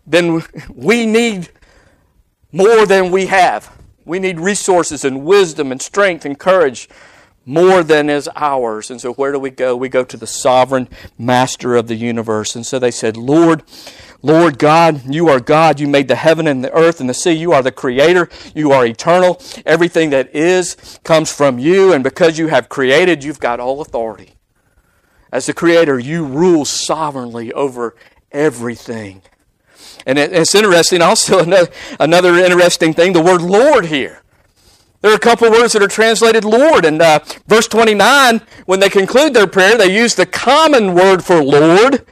[0.08, 0.42] then
[0.74, 1.50] we need
[2.54, 3.76] more than we have.
[4.06, 6.88] We need resources and wisdom and strength and courage
[7.46, 8.90] more than is ours.
[8.90, 9.76] And so where do we go?
[9.76, 12.56] We go to the sovereign master of the universe.
[12.56, 13.62] And so they said, Lord,
[14.22, 15.80] Lord God, you are God.
[15.80, 17.34] You made the heaven and the earth and the sea.
[17.34, 18.30] You are the creator.
[18.56, 19.42] You are eternal.
[19.66, 21.94] Everything that is comes from you.
[21.94, 24.36] And because you have created, you've got all authority.
[25.32, 27.96] As the creator, you rule sovereignly over
[28.32, 29.22] everything.
[30.06, 34.22] And it's interesting also, another, another interesting thing, the word Lord here.
[35.02, 36.84] There are a couple words that are translated Lord.
[36.84, 41.44] And uh, verse 29, when they conclude their prayer, they use the common word for
[41.44, 42.06] Lord.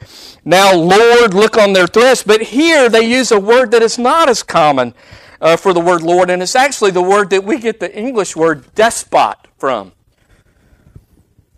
[0.44, 2.22] Now, Lord, look on their threats.
[2.22, 4.94] But here they use a word that is not as common
[5.40, 8.36] uh, for the word Lord, and it's actually the word that we get the English
[8.36, 9.92] word despot from.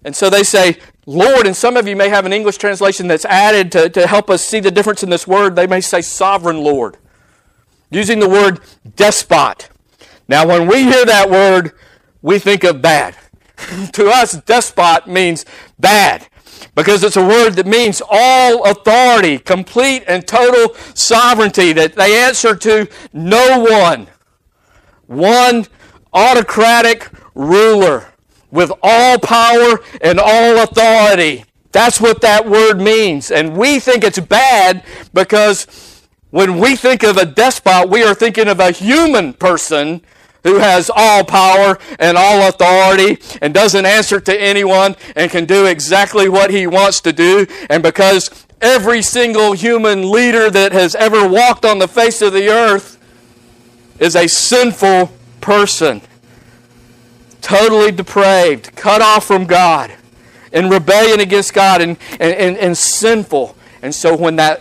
[0.04, 3.24] And so they say, Lord, and some of you may have an English translation that's
[3.24, 5.56] added to, to help us see the difference in this word.
[5.56, 6.96] They may say sovereign Lord,
[7.90, 8.60] using the word
[8.96, 9.68] despot.
[10.28, 11.72] Now, when we hear that word,
[12.22, 13.16] we think of bad.
[13.92, 15.44] to us, despot means
[15.78, 16.28] bad
[16.74, 22.54] because it's a word that means all authority, complete and total sovereignty, that they answer
[22.56, 24.08] to no one.
[25.06, 25.66] One
[26.12, 28.12] autocratic ruler
[28.50, 31.44] with all power and all authority.
[31.72, 33.30] That's what that word means.
[33.30, 35.66] And we think it's bad because
[36.30, 40.02] when we think of a despot, we are thinking of a human person
[40.46, 45.66] who has all power and all authority and doesn't answer to anyone and can do
[45.66, 47.46] exactly what he wants to do.
[47.68, 52.48] And because every single human leader that has ever walked on the face of the
[52.48, 52.96] earth
[53.98, 56.00] is a sinful person,
[57.40, 59.92] totally depraved, cut off from God,
[60.52, 63.56] in rebellion against God, and, and, and, and sinful.
[63.82, 64.60] And so when that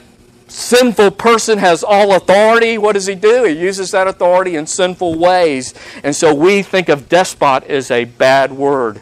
[0.56, 3.44] sinful person has all authority, what does he do?
[3.44, 5.74] He uses that authority in sinful ways.
[6.04, 9.02] And so we think of despot as a bad word,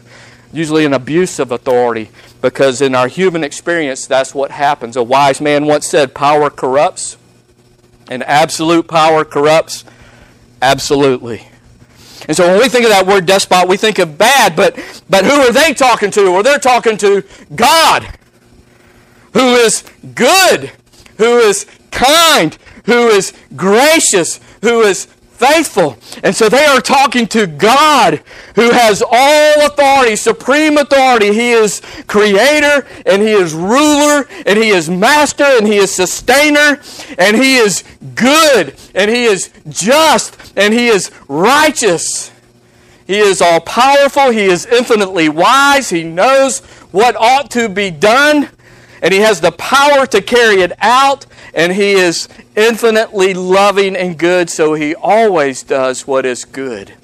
[0.52, 2.10] usually an abuse of authority,
[2.42, 4.96] because in our human experience, that's what happens.
[4.96, 7.16] A wise man once said, Power corrupts,
[8.10, 9.84] and absolute power corrupts
[10.60, 11.46] absolutely.
[12.26, 14.74] And so when we think of that word despot, we think of bad, but,
[15.08, 16.32] but who are they talking to?
[16.32, 17.22] Well, they're talking to
[17.54, 18.18] God,
[19.34, 20.72] who is good
[21.18, 25.96] who is kind, who is gracious, who is faithful.
[26.22, 28.22] And so they are talking to God
[28.54, 31.32] who has all authority, supreme authority.
[31.32, 36.80] He is creator and he is ruler and he is master and he is sustainer
[37.18, 37.82] and he is
[38.14, 42.30] good and he is just and he is righteous.
[43.06, 44.30] He is all powerful.
[44.30, 45.90] He is infinitely wise.
[45.90, 48.48] He knows what ought to be done
[49.04, 54.18] and he has the power to carry it out and He is infinitely loving and
[54.18, 56.94] good, so He always does what is good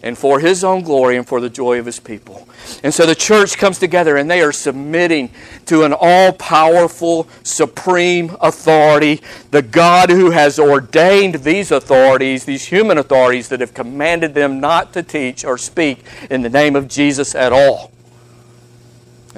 [0.00, 2.48] and for His own glory and for the joy of His people.
[2.84, 5.30] And so the church comes together and they are submitting
[5.66, 12.98] to an all powerful, supreme authority, the God who has ordained these authorities, these human
[12.98, 17.34] authorities that have commanded them not to teach or speak in the name of Jesus
[17.34, 17.90] at all.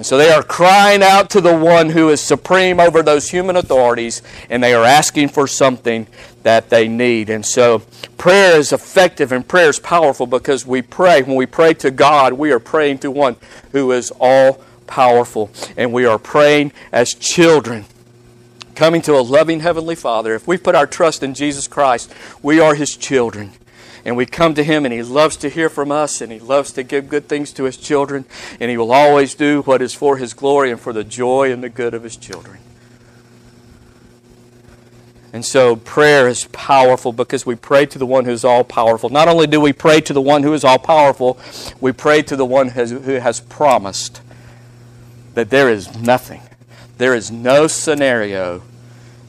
[0.01, 3.55] And so they are crying out to the one who is supreme over those human
[3.55, 6.07] authorities, and they are asking for something
[6.41, 7.29] that they need.
[7.29, 7.83] And so
[8.17, 11.21] prayer is effective and prayer is powerful because we pray.
[11.21, 13.35] When we pray to God, we are praying to one
[13.73, 15.51] who is all powerful.
[15.77, 17.85] And we are praying as children
[18.73, 20.33] coming to a loving Heavenly Father.
[20.33, 22.11] If we put our trust in Jesus Christ,
[22.41, 23.51] we are His children
[24.05, 26.71] and we come to Him, and He loves to hear from us, and He loves
[26.73, 28.25] to give good things to His children,
[28.59, 31.63] and He will always do what is for His glory and for the joy and
[31.63, 32.59] the good of His children.
[35.33, 39.09] And so prayer is powerful because we pray to the one who is all powerful.
[39.09, 41.39] Not only do we pray to the one who is all powerful,
[41.79, 44.21] we pray to the one who has promised
[45.33, 46.41] that there is nothing,
[46.97, 48.61] there is no scenario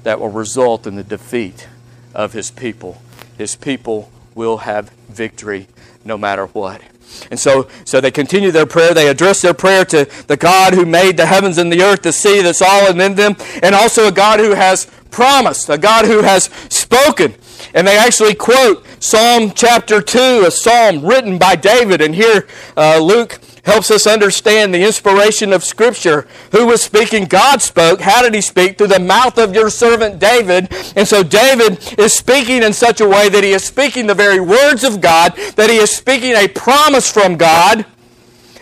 [0.02, 1.68] that will result in the defeat
[2.14, 3.00] of his people.
[3.38, 5.68] His people will have victory
[6.04, 6.82] no matter what.
[7.30, 8.94] And so, so they continue their prayer.
[8.94, 12.12] They address their prayer to the God who made the heavens and the earth, the
[12.12, 16.22] sea that's all in them, and also a God who has promised, a God who
[16.22, 17.34] has spoken.
[17.74, 22.00] And they actually quote Psalm chapter 2, a psalm written by David.
[22.00, 26.26] And here uh, Luke helps us understand the inspiration of Scripture.
[26.50, 27.26] Who was speaking?
[27.26, 28.00] God spoke.
[28.00, 28.76] How did he speak?
[28.76, 30.68] Through the mouth of your servant David.
[30.96, 34.40] And so David is speaking in such a way that he is speaking the very
[34.40, 37.86] words of God, that he is speaking a promise from God.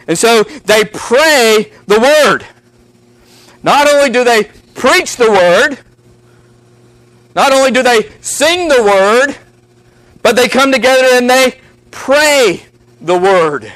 [0.07, 2.45] And so they pray the Word.
[3.63, 5.79] Not only do they preach the Word,
[7.35, 9.37] not only do they sing the Word,
[10.23, 11.59] but they come together and they
[11.91, 12.65] pray
[13.01, 13.73] the Word.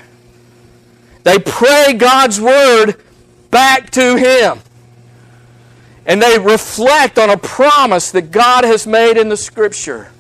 [1.24, 2.94] They pray God's word
[3.50, 4.60] back to Him.
[6.06, 10.12] And they reflect on a promise that God has made in the Scripture.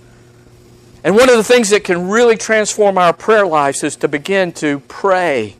[1.04, 4.52] And one of the things that can really transform our prayer lives is to begin
[4.52, 5.56] to pray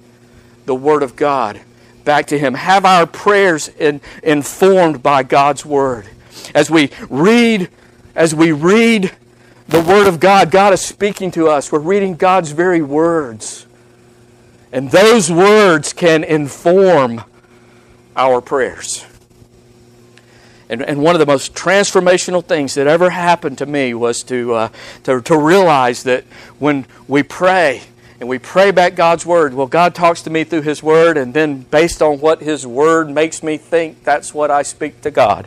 [0.64, 1.60] the Word of God
[2.04, 2.54] back to Him.
[2.54, 6.06] Have our prayers in, informed by God's Word.
[6.54, 7.68] As we read,
[8.14, 9.12] as we read
[9.68, 11.70] the Word of God, God is speaking to us.
[11.70, 13.66] We're reading God's very words.
[14.74, 17.22] And those words can inform
[18.16, 19.06] our prayers.
[20.68, 24.52] And, and one of the most transformational things that ever happened to me was to,
[24.54, 24.68] uh,
[25.04, 26.24] to, to realize that
[26.58, 27.82] when we pray,
[28.18, 29.54] and we pray back God's Word.
[29.54, 33.08] Well, God talks to me through His Word, and then based on what His Word
[33.08, 35.46] makes me think, that's what I speak to God.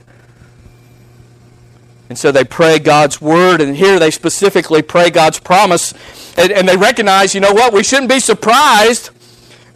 [2.07, 5.93] And so they pray God's Word, and here they specifically pray God's promise,
[6.37, 9.09] and, and they recognize, you know what, we shouldn't be surprised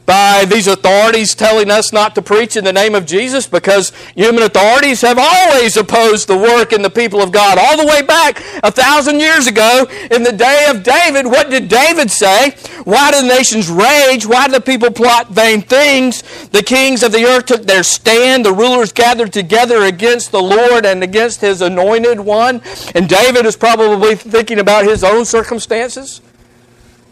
[0.05, 4.43] by these authorities telling us not to preach in the name of Jesus because human
[4.43, 7.57] authorities have always opposed the work and the people of God.
[7.57, 11.67] All the way back a thousand years ago in the day of David, what did
[11.67, 12.51] David say?
[12.83, 14.25] Why do the nations rage?
[14.25, 16.23] Why do the people plot vain things?
[16.49, 18.45] The kings of the earth took their stand.
[18.45, 22.61] The rulers gathered together against the Lord and against his anointed one.
[22.95, 26.21] And David is probably thinking about his own circumstances.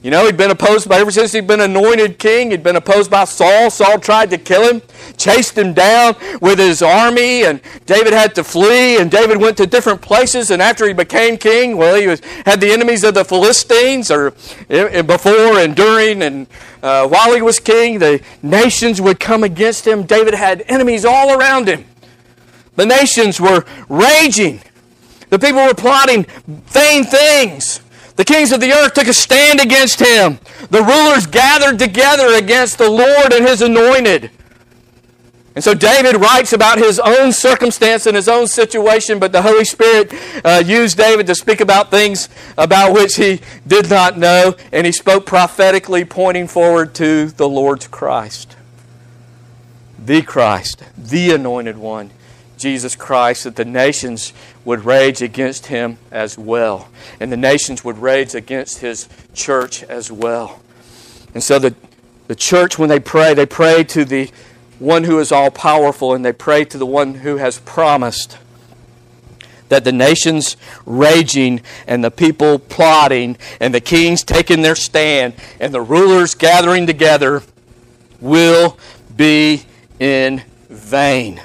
[0.02, 3.12] You know, he'd been opposed by, ever since he'd been anointed king, he'd been opposed
[3.12, 3.70] by Saul.
[3.70, 4.82] Saul tried to kill him,
[5.18, 9.68] chased him down with his army, and David had to flee, and David went to
[9.68, 13.26] different places, and after he became king, well, he was, had the enemies of the
[13.26, 14.32] Philistines, or
[14.70, 16.48] before and during, and
[16.82, 20.04] uh, while he was king, the nations would come against him.
[20.04, 21.84] David had enemies all around him.
[22.78, 24.62] The nations were raging.
[25.30, 27.82] The people were plotting vain things.
[28.20, 30.40] The kings of the earth took a stand against him.
[30.72, 34.30] The rulers gathered together against the Lord and his anointed.
[35.56, 39.64] And so David writes about his own circumstance and his own situation, but the Holy
[39.64, 44.86] Spirit uh, used David to speak about things about which he did not know, and
[44.86, 48.58] he spoke prophetically, pointing forward to the Lord's Christ.
[49.98, 52.12] The Christ, the anointed one,
[52.60, 54.34] Jesus Christ, that the nations
[54.66, 56.90] would rage against him as well.
[57.20, 60.62] And the nations would rage against his church as well.
[61.34, 61.74] And so the,
[62.28, 64.30] the church, when they pray, they pray to the
[64.78, 68.38] one who is all powerful and they pray to the one who has promised
[69.70, 75.74] that the nations raging and the people plotting and the kings taking their stand and
[75.74, 77.44] the rulers gathering together
[78.20, 78.78] will
[79.16, 79.64] be
[80.00, 81.42] in vain.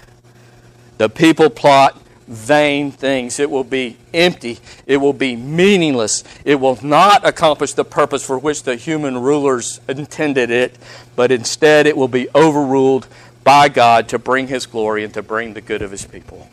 [0.98, 3.38] The people plot vain things.
[3.38, 4.58] It will be empty.
[4.86, 6.24] It will be meaningless.
[6.44, 10.78] It will not accomplish the purpose for which the human rulers intended it,
[11.16, 13.06] but instead it will be overruled
[13.42, 16.48] by God to bring His glory and to bring the good of His people.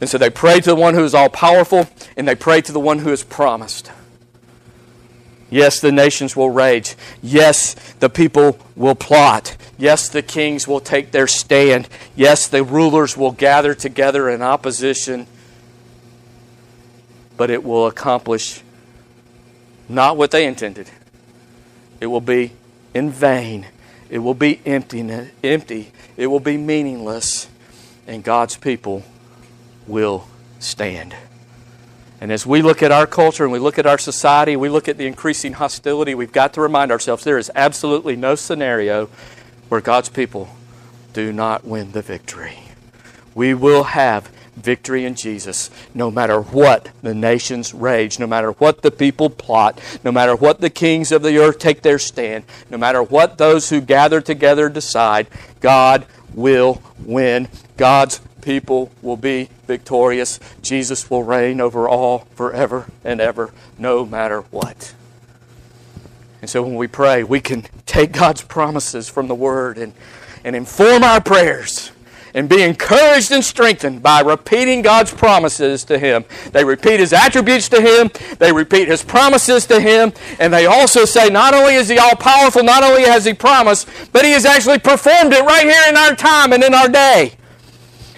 [0.00, 2.70] And so they pray to the one who is all powerful, and they pray to
[2.70, 3.90] the one who is promised.
[5.50, 6.94] Yes, the nations will rage.
[7.22, 9.56] Yes, the people will plot.
[9.78, 11.88] Yes, the kings will take their stand.
[12.14, 15.26] Yes, the rulers will gather together in opposition.
[17.36, 18.62] But it will accomplish
[19.88, 20.90] not what they intended.
[22.00, 22.52] It will be
[22.92, 23.66] in vain.
[24.10, 25.00] It will be empty.
[25.42, 25.92] empty.
[26.16, 27.48] It will be meaningless.
[28.06, 29.02] And God's people
[29.86, 30.26] will
[30.58, 31.14] stand.
[32.20, 34.88] And as we look at our culture and we look at our society, we look
[34.88, 39.08] at the increasing hostility, we've got to remind ourselves there is absolutely no scenario
[39.68, 40.48] where God's people
[41.12, 42.58] do not win the victory.
[43.34, 48.82] We will have victory in Jesus no matter what the nations rage, no matter what
[48.82, 52.76] the people plot, no matter what the kings of the earth take their stand, no
[52.76, 55.28] matter what those who gather together decide,
[55.60, 56.04] God
[56.34, 57.48] will win.
[57.76, 60.40] God's people will be victorious.
[60.62, 64.94] Jesus will reign over all forever and ever, no matter what.
[66.40, 69.92] And so when we pray, we can take God's promises from the Word and,
[70.44, 71.90] and inform our prayers
[72.34, 76.24] and be encouraged and strengthened by repeating God's promises to Him.
[76.52, 81.04] They repeat His attributes to Him, they repeat His promises to Him, and they also
[81.04, 84.44] say not only is He all powerful, not only has He promised, but He has
[84.44, 87.32] actually performed it right here in our time and in our day.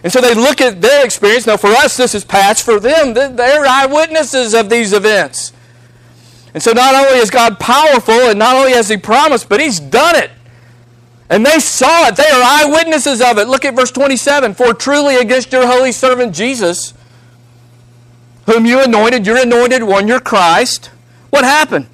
[0.03, 1.46] And so they look at their experience.
[1.46, 2.64] Now, for us, this is past.
[2.64, 5.53] For them, they're eyewitnesses of these events.
[6.55, 9.78] And so not only is God powerful and not only has He promised, but He's
[9.78, 10.30] done it.
[11.28, 12.16] And they saw it.
[12.16, 13.46] They are eyewitnesses of it.
[13.46, 14.55] Look at verse 27.
[14.55, 16.92] For truly against your holy servant Jesus,
[18.46, 20.90] whom you anointed, your anointed one, your Christ,
[21.30, 21.86] what happened?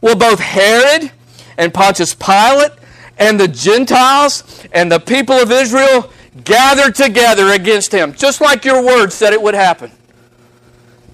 [0.00, 1.10] Well, both Herod
[1.58, 2.72] and Pontius Pilate
[3.18, 6.10] and the Gentiles and the people of Israel
[6.44, 9.90] gathered together against him, just like your word said it would happen.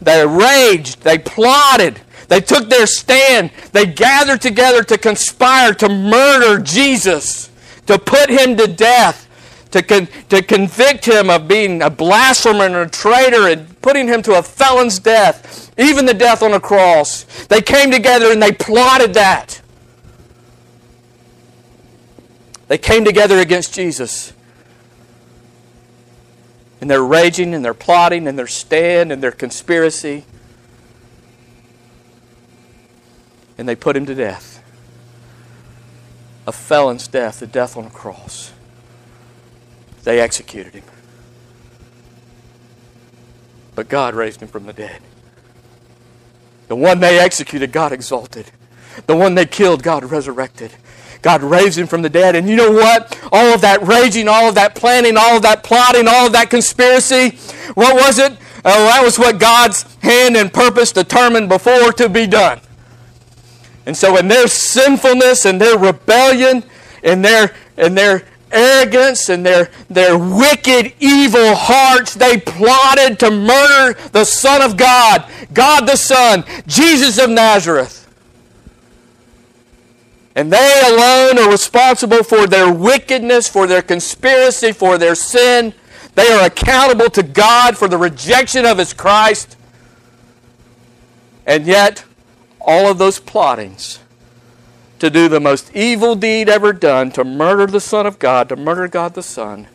[0.01, 6.61] They raged, they plotted, they took their stand, they gathered together to conspire to murder
[6.61, 7.51] Jesus,
[7.87, 9.29] to put him to death,
[9.71, 14.23] to, con- to convict him of being a blasphemer and a traitor and putting him
[14.23, 17.25] to a felon's death, even the death on a cross.
[17.47, 19.61] They came together and they plotted that.
[22.69, 24.33] They came together against Jesus
[26.83, 30.25] and they're raging and they're plotting and they're stand and they're conspiracy.
[33.57, 34.61] And they put him to death.
[36.45, 38.53] A felon's death, a death on a cross.
[40.03, 40.83] They executed him.
[43.77, 45.03] But God raised him from the dead.
[46.67, 48.51] The one they executed, God exalted.
[49.07, 50.73] The one they killed, God resurrected.
[51.23, 52.37] God raised him from the dead.
[52.37, 53.19] And you know what?
[53.31, 56.51] All of that raging, all of that planning, all of that plotting, all of that
[56.51, 57.39] conspiracy,
[57.75, 58.33] what was it?
[58.65, 62.61] Oh, that was what God's hand and purpose determined before to be done.
[63.87, 66.63] And so in their sinfulness and their rebellion
[67.03, 73.99] and their and their arrogance and their, their wicked, evil hearts, they plotted to murder
[74.11, 78.02] the Son of God, God the Son, Jesus of Nazareth.
[80.35, 85.75] And they alone are responsible for their wickedness, for their conspiracy, for their sin.
[86.15, 89.57] They are accountable to God for the rejection of His Christ.
[91.47, 92.05] And yet,
[92.61, 93.99] all of those plottings
[95.01, 98.57] to do the most evil deed ever done, to murder the Son of God, to
[98.57, 99.67] murder God the Son,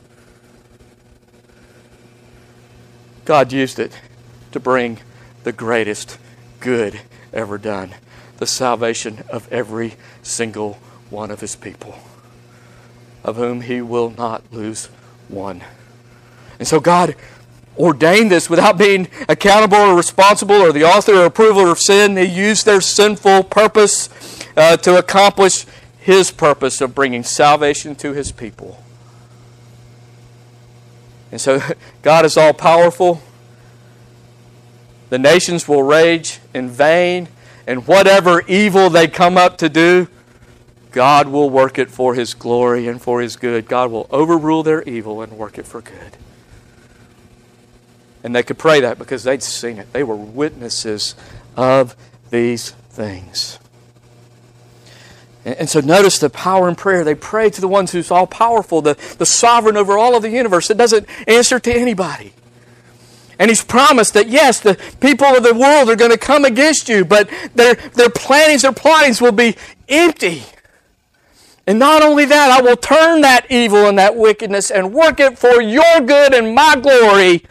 [3.25, 3.99] God used it
[4.53, 4.99] to bring
[5.43, 6.17] the greatest
[6.61, 7.01] good
[7.33, 7.93] ever done
[8.37, 9.95] the salvation of every
[10.27, 10.77] single
[11.09, 11.97] one of his people,
[13.23, 14.87] of whom he will not lose
[15.27, 15.63] one.
[16.59, 17.15] And so God
[17.77, 22.17] ordained this without being accountable or responsible or the author or approval of sin.
[22.17, 24.09] He used their sinful purpose
[24.55, 25.65] uh, to accomplish
[25.99, 28.81] his purpose of bringing salvation to his people.
[31.31, 31.61] And so
[32.01, 33.21] God is all powerful.
[35.09, 37.29] The nations will rage in vain,
[37.65, 40.07] and whatever evil they come up to do,
[40.97, 43.67] God will work it for His glory and for His good.
[43.67, 46.17] God will overrule their evil and work it for good.
[48.23, 49.93] And they could pray that because they'd seen it.
[49.93, 51.13] They were witnesses
[51.55, 51.95] of
[52.31, 53.59] these things.
[55.45, 57.03] And so notice the power in prayer.
[57.03, 60.31] They pray to the ones who's all powerful, the, the sovereign over all of the
[60.31, 62.33] universe that doesn't answer to anybody.
[63.37, 66.89] And he's promised that yes, the people of the world are going to come against
[66.89, 69.55] you, but their, their plannings, their plottings will be
[69.87, 70.41] empty.
[71.67, 75.37] And not only that, I will turn that evil and that wickedness and work it
[75.37, 77.43] for your good and my glory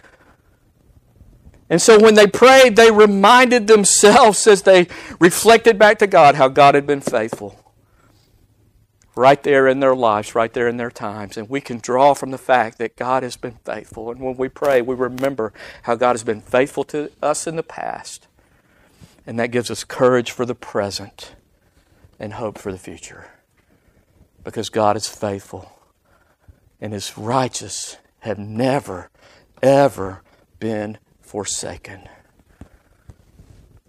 [1.69, 4.87] and so when they prayed, they reminded themselves as they
[5.19, 7.61] reflected back to God how God had been faithful.
[9.17, 11.37] Right there in their lives, right there in their times.
[11.37, 14.11] And we can draw from the fact that God has been faithful.
[14.11, 15.53] And when we pray, we remember
[15.85, 18.29] how God has been faithful to us in the past.
[19.27, 21.35] And that gives us courage for the present
[22.21, 23.31] and hope for the future.
[24.47, 25.69] Because God is faithful
[26.81, 29.11] and His righteous have never,
[29.61, 30.23] ever
[30.61, 32.09] been forsaken.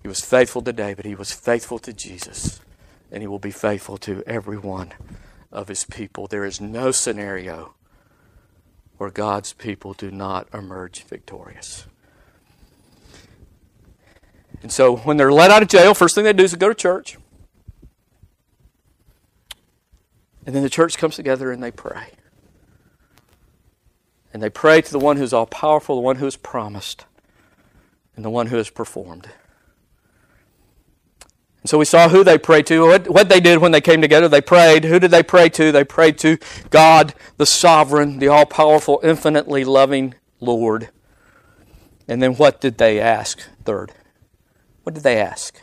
[0.01, 2.60] He was faithful to David, he was faithful to Jesus,
[3.12, 4.93] and he will be faithful to every one
[5.51, 6.26] of his people.
[6.26, 7.76] There is no scenario
[8.97, 11.86] where God's people do not emerge victorious.
[14.64, 16.76] And so when they're let out of jail, first thing they do is go to
[16.76, 17.18] church.
[20.48, 22.14] And then the church comes together and they pray.
[24.34, 27.06] And they pray to the one who's all powerful, the one who is promised
[28.16, 29.28] and the one who has performed.
[31.62, 34.02] And so we saw who they prayed to, what, what they did when they came
[34.02, 34.30] together.
[34.30, 34.86] They prayed.
[34.86, 35.74] Who did they pray to?
[35.74, 36.38] They prayed to
[36.70, 40.89] God, the sovereign, the all powerful, infinitely loving Lord.
[42.08, 43.41] And then what did they ask?
[43.66, 43.91] Third,
[44.84, 45.60] what did they ask?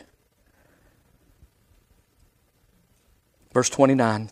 [3.54, 4.30] Verse 29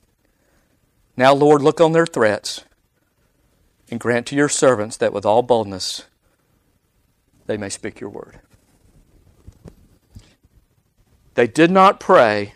[1.17, 2.65] Now, Lord, look on their threats
[3.91, 6.07] and grant to your servants that with all boldness
[7.47, 8.41] they may speak your word.
[11.35, 12.55] They did not pray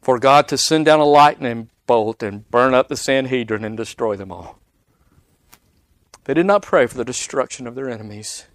[0.00, 4.16] for God to send down a lightning bolt and burn up the Sanhedrin and destroy
[4.16, 4.58] them all.
[6.24, 8.46] They did not pray for the destruction of their enemies.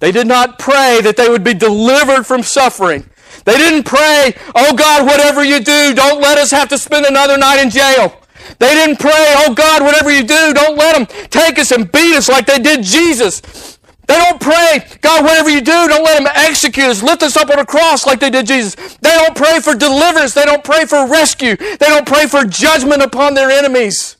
[0.00, 3.08] They did not pray that they would be delivered from suffering.
[3.44, 7.38] They didn't pray, oh God, whatever you do, don't let us have to spend another
[7.38, 8.20] night in jail.
[8.58, 12.16] They didn't pray, oh God, whatever you do, don't let them take us and beat
[12.16, 13.78] us like they did Jesus.
[14.10, 17.00] They don't pray, God, whatever you do, don't let them execute us.
[17.00, 18.74] Lift us up on a cross like they did Jesus.
[18.96, 20.34] They don't pray for deliverance.
[20.34, 21.54] They don't pray for rescue.
[21.54, 24.16] They don't pray for judgment upon their enemies.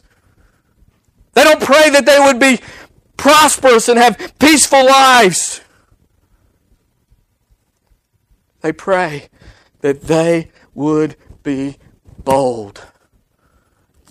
[1.35, 2.61] They don't pray that they would be
[3.17, 5.61] prosperous and have peaceful lives.
[8.61, 9.29] They pray
[9.81, 11.79] that they would be
[12.19, 12.87] bold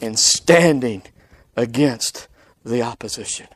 [0.02, 1.04] in standing
[1.56, 2.28] against
[2.64, 3.47] the opposition.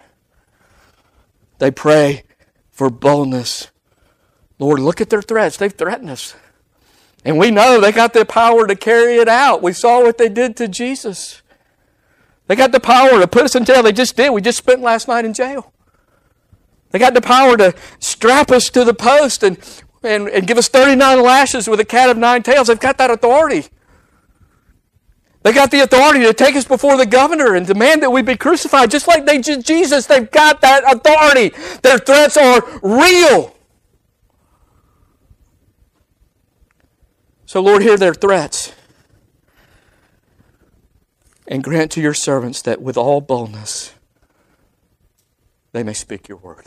[1.60, 2.24] They pray
[2.72, 3.72] for boldness.
[4.60, 5.58] Lord, look at their threats.
[5.58, 6.36] They've threatened us.
[7.26, 9.62] And we know they got the power to carry it out.
[9.62, 11.42] We saw what they did to Jesus.
[12.48, 13.84] They got the power to put us in jail.
[13.84, 14.32] They just did.
[14.32, 15.72] We just spent last night in jail.
[16.92, 19.58] They got the power to strap us to the post and,
[20.04, 22.68] and, and give us 39 lashes with a cat of nine tails.
[22.68, 23.68] They've got that authority.
[25.44, 28.38] They got the authority to take us before the governor and demand that we be
[28.38, 30.06] crucified, just like they Jesus.
[30.06, 31.54] They've got that authority.
[31.82, 33.54] Their threats are real.
[37.46, 38.74] So, Lord, hear their threats.
[41.46, 43.94] And grant to your servants that with all boldness
[45.74, 46.66] they may speak your word.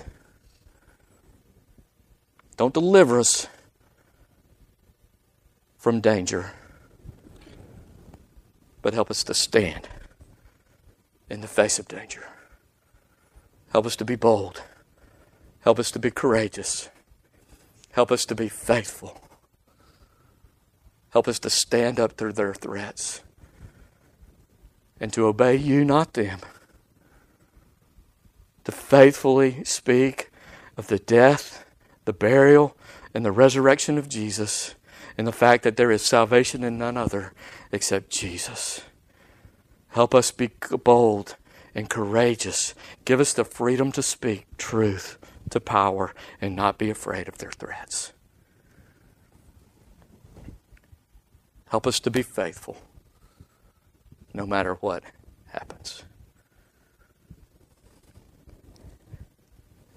[2.57, 3.47] Don't deliver us
[5.77, 6.53] from danger
[8.87, 9.89] but help us to stand
[11.29, 12.25] in the face of danger.
[13.73, 14.63] Help us to be bold.
[15.63, 16.89] Help us to be courageous.
[17.91, 19.21] Help us to be faithful.
[21.11, 23.25] Help us to stand up through their threats
[25.01, 26.39] and to obey you, not them.
[28.67, 30.31] To faithfully speak
[30.77, 31.66] of the death,
[32.07, 32.75] the burial,
[33.13, 34.75] and the resurrection of Jesus,
[35.19, 37.35] and the fact that there is salvation in none other
[37.73, 38.83] except Jesus.
[39.89, 40.51] Help us be
[40.85, 41.37] bold
[41.75, 42.75] and courageous.
[43.05, 45.19] Give us the freedom to speak truth
[45.51, 48.13] to power and not be afraid of their threats.
[51.69, 52.77] Help us to be faithful
[54.33, 55.03] no matter what
[55.49, 56.05] happens.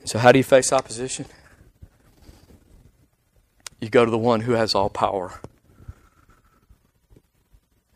[0.06, 1.26] So, how do you face opposition?
[3.80, 5.40] You go to the one who has all power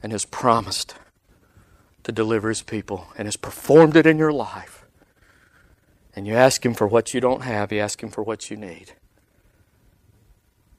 [0.02, 0.96] and has promised
[2.04, 4.86] to deliver his people and has performed it in your life.
[6.16, 8.58] And you ask him for what you don't have, you ask him for what you
[8.58, 8.94] need.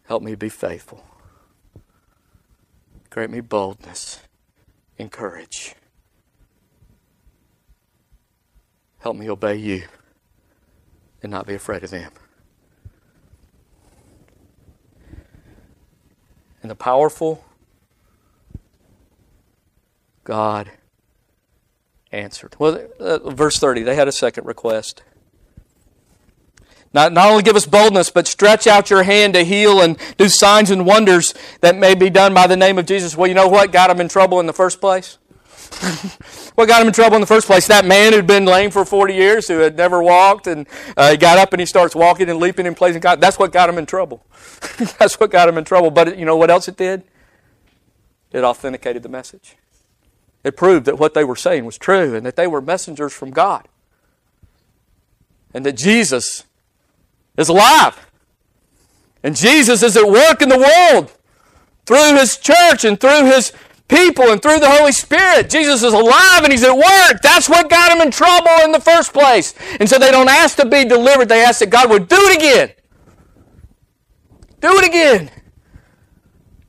[0.04, 1.04] Help me be faithful.
[3.10, 4.20] Grant me boldness
[4.98, 5.74] and courage.
[8.98, 9.84] Help me obey you
[11.22, 12.12] and not be afraid of them.
[16.64, 17.44] And the powerful
[20.24, 20.70] God
[22.10, 22.56] answered.
[22.58, 25.02] Well, uh, verse 30, they had a second request.
[26.94, 30.30] Not, not only give us boldness, but stretch out your hand to heal and do
[30.30, 33.14] signs and wonders that may be done by the name of Jesus.
[33.14, 35.18] Well, you know what got him in trouble in the first place?
[36.54, 37.66] what got him in trouble in the first place?
[37.66, 40.66] That man who'd been lame for 40 years, who had never walked, and
[40.96, 43.20] uh, he got up and he starts walking and leaping and praising God.
[43.20, 44.24] That's what got him in trouble.
[44.98, 45.90] That's what got him in trouble.
[45.90, 47.04] But you know what else it did?
[48.32, 49.56] It authenticated the message.
[50.42, 53.30] It proved that what they were saying was true and that they were messengers from
[53.30, 53.66] God.
[55.54, 56.44] And that Jesus
[57.36, 58.06] is alive.
[59.22, 61.12] And Jesus is at work in the world
[61.86, 63.52] through His church and through His
[63.88, 65.50] people and through the Holy Spirit.
[65.50, 67.20] Jesus is alive and He's at work.
[67.22, 69.54] That's what got Him in trouble in the first place.
[69.78, 72.36] And so they don't ask to be delivered, they ask that God would do it
[72.36, 72.72] again.
[74.60, 75.30] Do it again.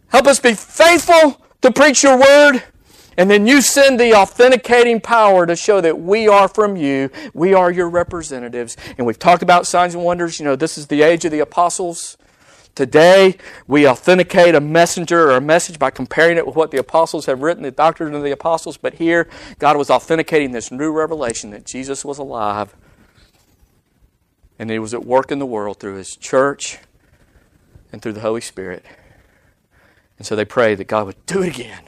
[0.07, 2.63] Help us be faithful to preach your word.
[3.18, 7.09] And then you send the authenticating power to show that we are from you.
[7.34, 8.76] We are your representatives.
[8.97, 10.39] And we've talked about signs and wonders.
[10.39, 12.18] You know, this is the age of the apostles.
[12.76, 17.26] Today, we authenticate a messenger or a message by comparing it with what the apostles
[17.26, 18.76] have written, the doctrine of the apostles.
[18.76, 22.76] But here, God was authenticating this new revelation that Jesus was alive
[24.60, 26.80] and He was at work in the world through His church
[27.94, 28.86] and through the Holy Spirit.
[30.18, 31.84] And so they prayed that God would do it again.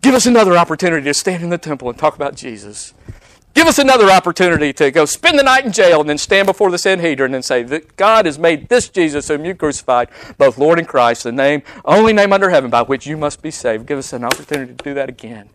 [0.00, 2.92] Give us another opportunity to stand in the temple and talk about Jesus.
[3.54, 6.70] Give us another opportunity to go spend the night in jail and then stand before
[6.70, 10.78] the Sanhedrin and say that God has made this Jesus whom you crucified both Lord
[10.78, 13.86] and Christ, the name, only name under heaven by which you must be saved.
[13.86, 15.50] Give us an opportunity to do that again.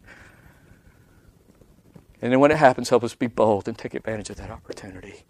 [2.22, 5.24] And then when it happens, help us be bold and take advantage of that opportunity.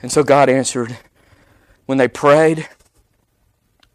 [0.00, 0.96] And so God answered
[1.86, 2.68] when they prayed,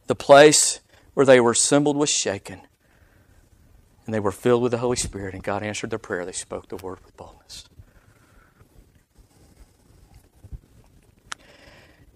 [0.07, 0.79] the place
[1.13, 2.61] where they were assembled was shaken.
[4.05, 6.25] And they were filled with the Holy Spirit, and God answered their prayer.
[6.25, 7.65] They spoke the word with boldness.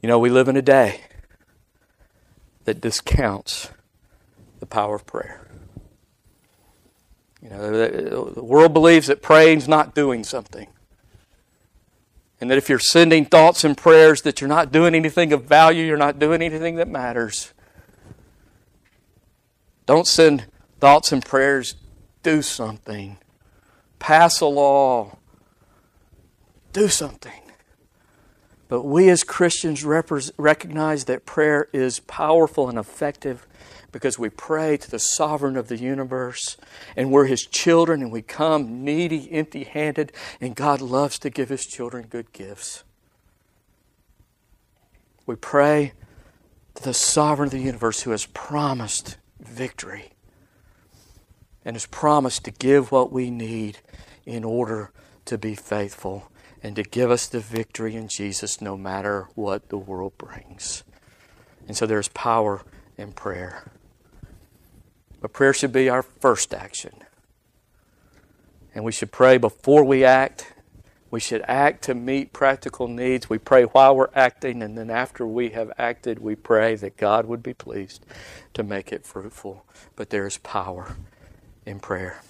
[0.02, 1.02] You know, we live in a day
[2.66, 3.70] that discounts
[4.60, 5.48] the power of prayer.
[7.42, 10.68] You know, the world believes that praying's not doing something.
[12.42, 15.86] And that if you're sending thoughts and prayers that you're not doing anything of value,
[15.86, 17.54] you're not doing anything that matters.
[19.86, 20.46] Don't send
[20.80, 21.76] thoughts and prayers.
[22.24, 23.18] Do something.
[24.00, 25.18] Pass a law.
[26.74, 27.42] Do something.
[28.68, 33.48] But we as Christians recognize that prayer is powerful and effective
[33.94, 36.58] because we pray to the sovereign of the universe
[36.96, 40.12] and we're his children and we come needy, empty handed,
[40.42, 42.84] and God loves to give his children good gifts.
[45.26, 45.94] We pray
[46.76, 50.12] to the sovereign of the universe who has promised victory
[51.68, 53.80] and has promised to give what we need
[54.26, 54.90] in order
[55.26, 56.32] to be faithful
[56.64, 60.86] and to give us the victory in Jesus no matter what the world brings.
[61.68, 62.62] And so there's power
[62.98, 63.70] in prayer.
[65.20, 67.04] But prayer should be our first action.
[68.74, 70.54] And we should pray before we act.
[71.12, 73.30] We should act to meet practical needs.
[73.30, 77.26] We pray while we're acting, and then after we have acted, we pray that God
[77.26, 78.06] would be pleased
[78.54, 79.66] to make it fruitful.
[79.98, 80.96] But there is power
[81.68, 82.22] in prayer.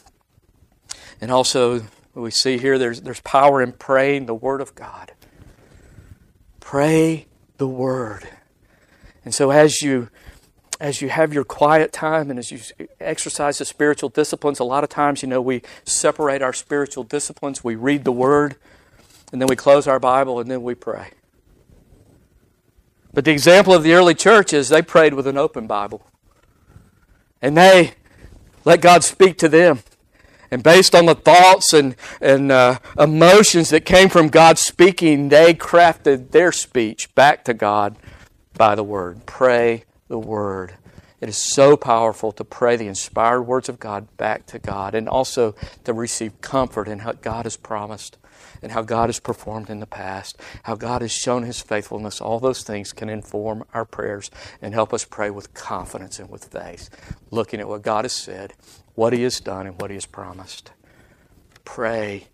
[1.22, 1.84] And also,
[2.14, 5.14] we see here there's, there's power in praying the Word of God.
[6.60, 7.28] Pray
[7.58, 8.28] the Word.
[9.24, 10.10] And so, as you
[10.80, 12.60] as you have your quiet time and as you
[13.00, 17.64] exercise the spiritual disciplines, a lot of times, you know, we separate our spiritual disciplines.
[17.64, 18.58] We read the Word,
[19.32, 21.10] and then we close our Bible, and then we pray.
[23.12, 26.06] But the example of the early church is they prayed with an open Bible.
[27.42, 27.96] And they
[28.68, 29.80] let God speak to them.
[30.51, 35.53] And based on the thoughts and, and uh, emotions that came from God speaking, they
[35.53, 37.95] crafted their speech back to God
[38.57, 39.26] by the Word.
[39.26, 40.74] Pray the Word.
[41.22, 45.07] It is so powerful to pray the inspired words of God back to God and
[45.07, 45.55] also
[45.86, 48.18] to receive comfort in what God has promised
[48.62, 52.22] and how God has performed in the past, how God has shown His faithfulness.
[52.22, 54.32] All those things can inform our prayers
[54.62, 56.89] and help us pray with confidence and with faith,
[57.32, 58.53] looking at what God has said,
[58.95, 60.72] what He has done, and what He has promised.
[61.66, 62.28] Pray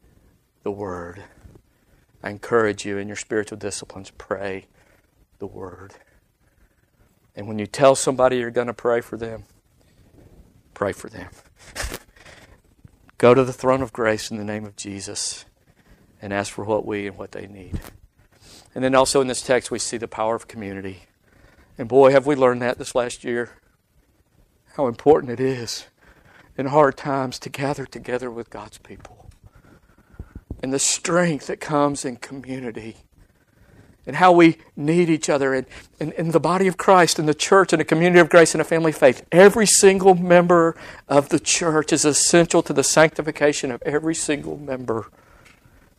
[0.63, 1.24] the Word.
[2.21, 4.67] I encourage you in your spiritual disciplines, pray
[5.39, 5.93] the Word.
[7.36, 9.43] And when you tell somebody you're going to pray for them,
[10.74, 11.30] pray for them.
[13.17, 15.45] Go to the throne of grace in the name of Jesus
[16.24, 17.78] and ask for what we and what they need.
[18.74, 21.03] And then also in this text, we see the power of community.
[21.78, 23.51] And boy, have we learned that this last year.
[24.78, 25.86] How important it is
[26.57, 29.30] in hard times to gather together with God's people.
[30.63, 32.95] And the strength that comes in community.
[34.07, 35.65] And how we need each other in,
[35.99, 38.61] in, in the body of Christ, in the church, in a community of grace, in
[38.61, 39.26] a family of faith.
[39.30, 40.78] Every single member
[41.09, 45.09] of the church is essential to the sanctification of every single member.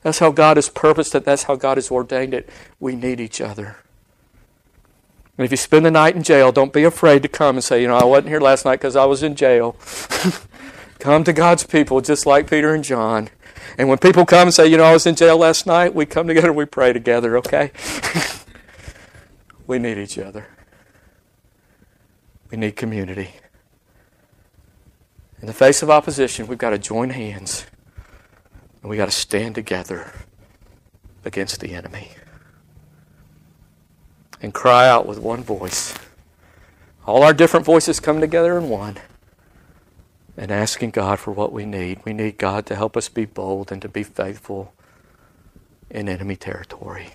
[0.04, 1.24] That's how God has purposed it.
[1.24, 2.50] That's how God has ordained it.
[2.78, 3.78] We need each other.
[5.38, 7.80] And if you spend the night in jail, don't be afraid to come and say,
[7.80, 9.76] you know, I wasn't here last night because I was in jail.
[10.98, 13.30] come to God's people just like Peter and John.
[13.78, 16.04] And when people come and say, you know, I was in jail last night, we
[16.04, 17.72] come together we pray together, okay?
[19.66, 20.48] we need each other.
[22.50, 23.30] We need community.
[25.40, 27.64] In the face of opposition, we've got to join hands
[28.84, 30.12] and we got to stand together
[31.24, 32.10] against the enemy
[34.42, 35.94] and cry out with one voice.
[37.06, 38.98] All our different voices come together in one
[40.36, 42.00] and asking God for what we need.
[42.04, 44.74] We need God to help us be bold and to be faithful
[45.88, 47.14] in enemy territory.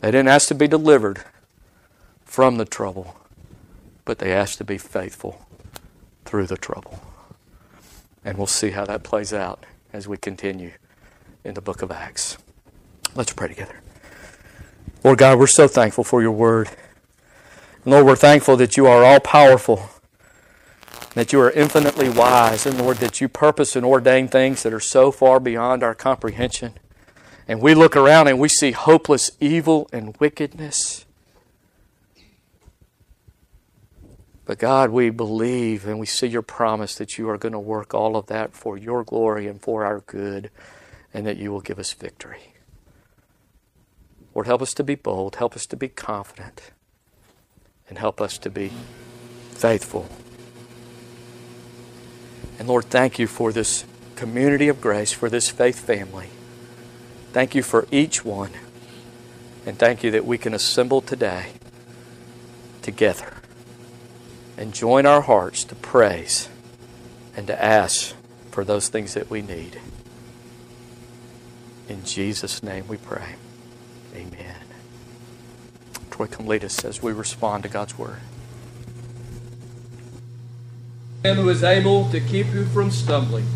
[0.00, 1.22] They didn't ask to be delivered
[2.24, 3.14] from the trouble,
[4.06, 5.46] but they asked to be faithful
[6.24, 7.02] through the trouble.
[8.24, 10.72] And we'll see how that plays out as we continue
[11.44, 12.38] in the book of Acts.
[13.14, 13.80] Let's pray together.
[15.04, 16.70] Lord God, we're so thankful for your word.
[17.84, 19.90] Lord, we're thankful that you are all powerful,
[21.14, 24.80] that you are infinitely wise, and Lord, that you purpose and ordain things that are
[24.80, 26.74] so far beyond our comprehension.
[27.48, 31.04] And we look around and we see hopeless evil and wickedness.
[34.52, 37.94] But God, we believe and we see your promise that you are going to work
[37.94, 40.50] all of that for your glory and for our good,
[41.14, 42.52] and that you will give us victory.
[44.34, 46.70] Lord, help us to be bold, help us to be confident,
[47.88, 48.70] and help us to be
[49.52, 50.06] faithful.
[52.58, 53.86] And Lord, thank you for this
[54.16, 56.28] community of grace, for this faith family.
[57.32, 58.50] Thank you for each one.
[59.64, 61.52] And thank you that we can assemble today
[62.82, 63.41] together
[64.62, 66.48] and join our hearts to praise
[67.36, 68.14] and to ask
[68.52, 69.80] for those things that we need.
[71.88, 73.34] In Jesus' name we pray.
[74.14, 74.54] Amen.
[76.12, 78.20] Troy, come lead us as we respond to God's word.
[81.24, 83.48] Him who is able to keep you from stumbling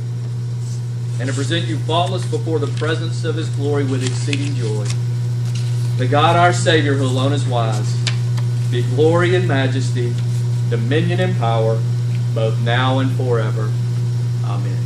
[1.20, 4.84] and to present you faultless before the presence of his glory with exceeding joy.
[5.98, 7.94] The God our Savior, who alone is wise,
[8.72, 10.12] be glory and majesty
[10.70, 11.80] dominion and power,
[12.34, 13.70] both now and forever.
[14.44, 14.85] Amen.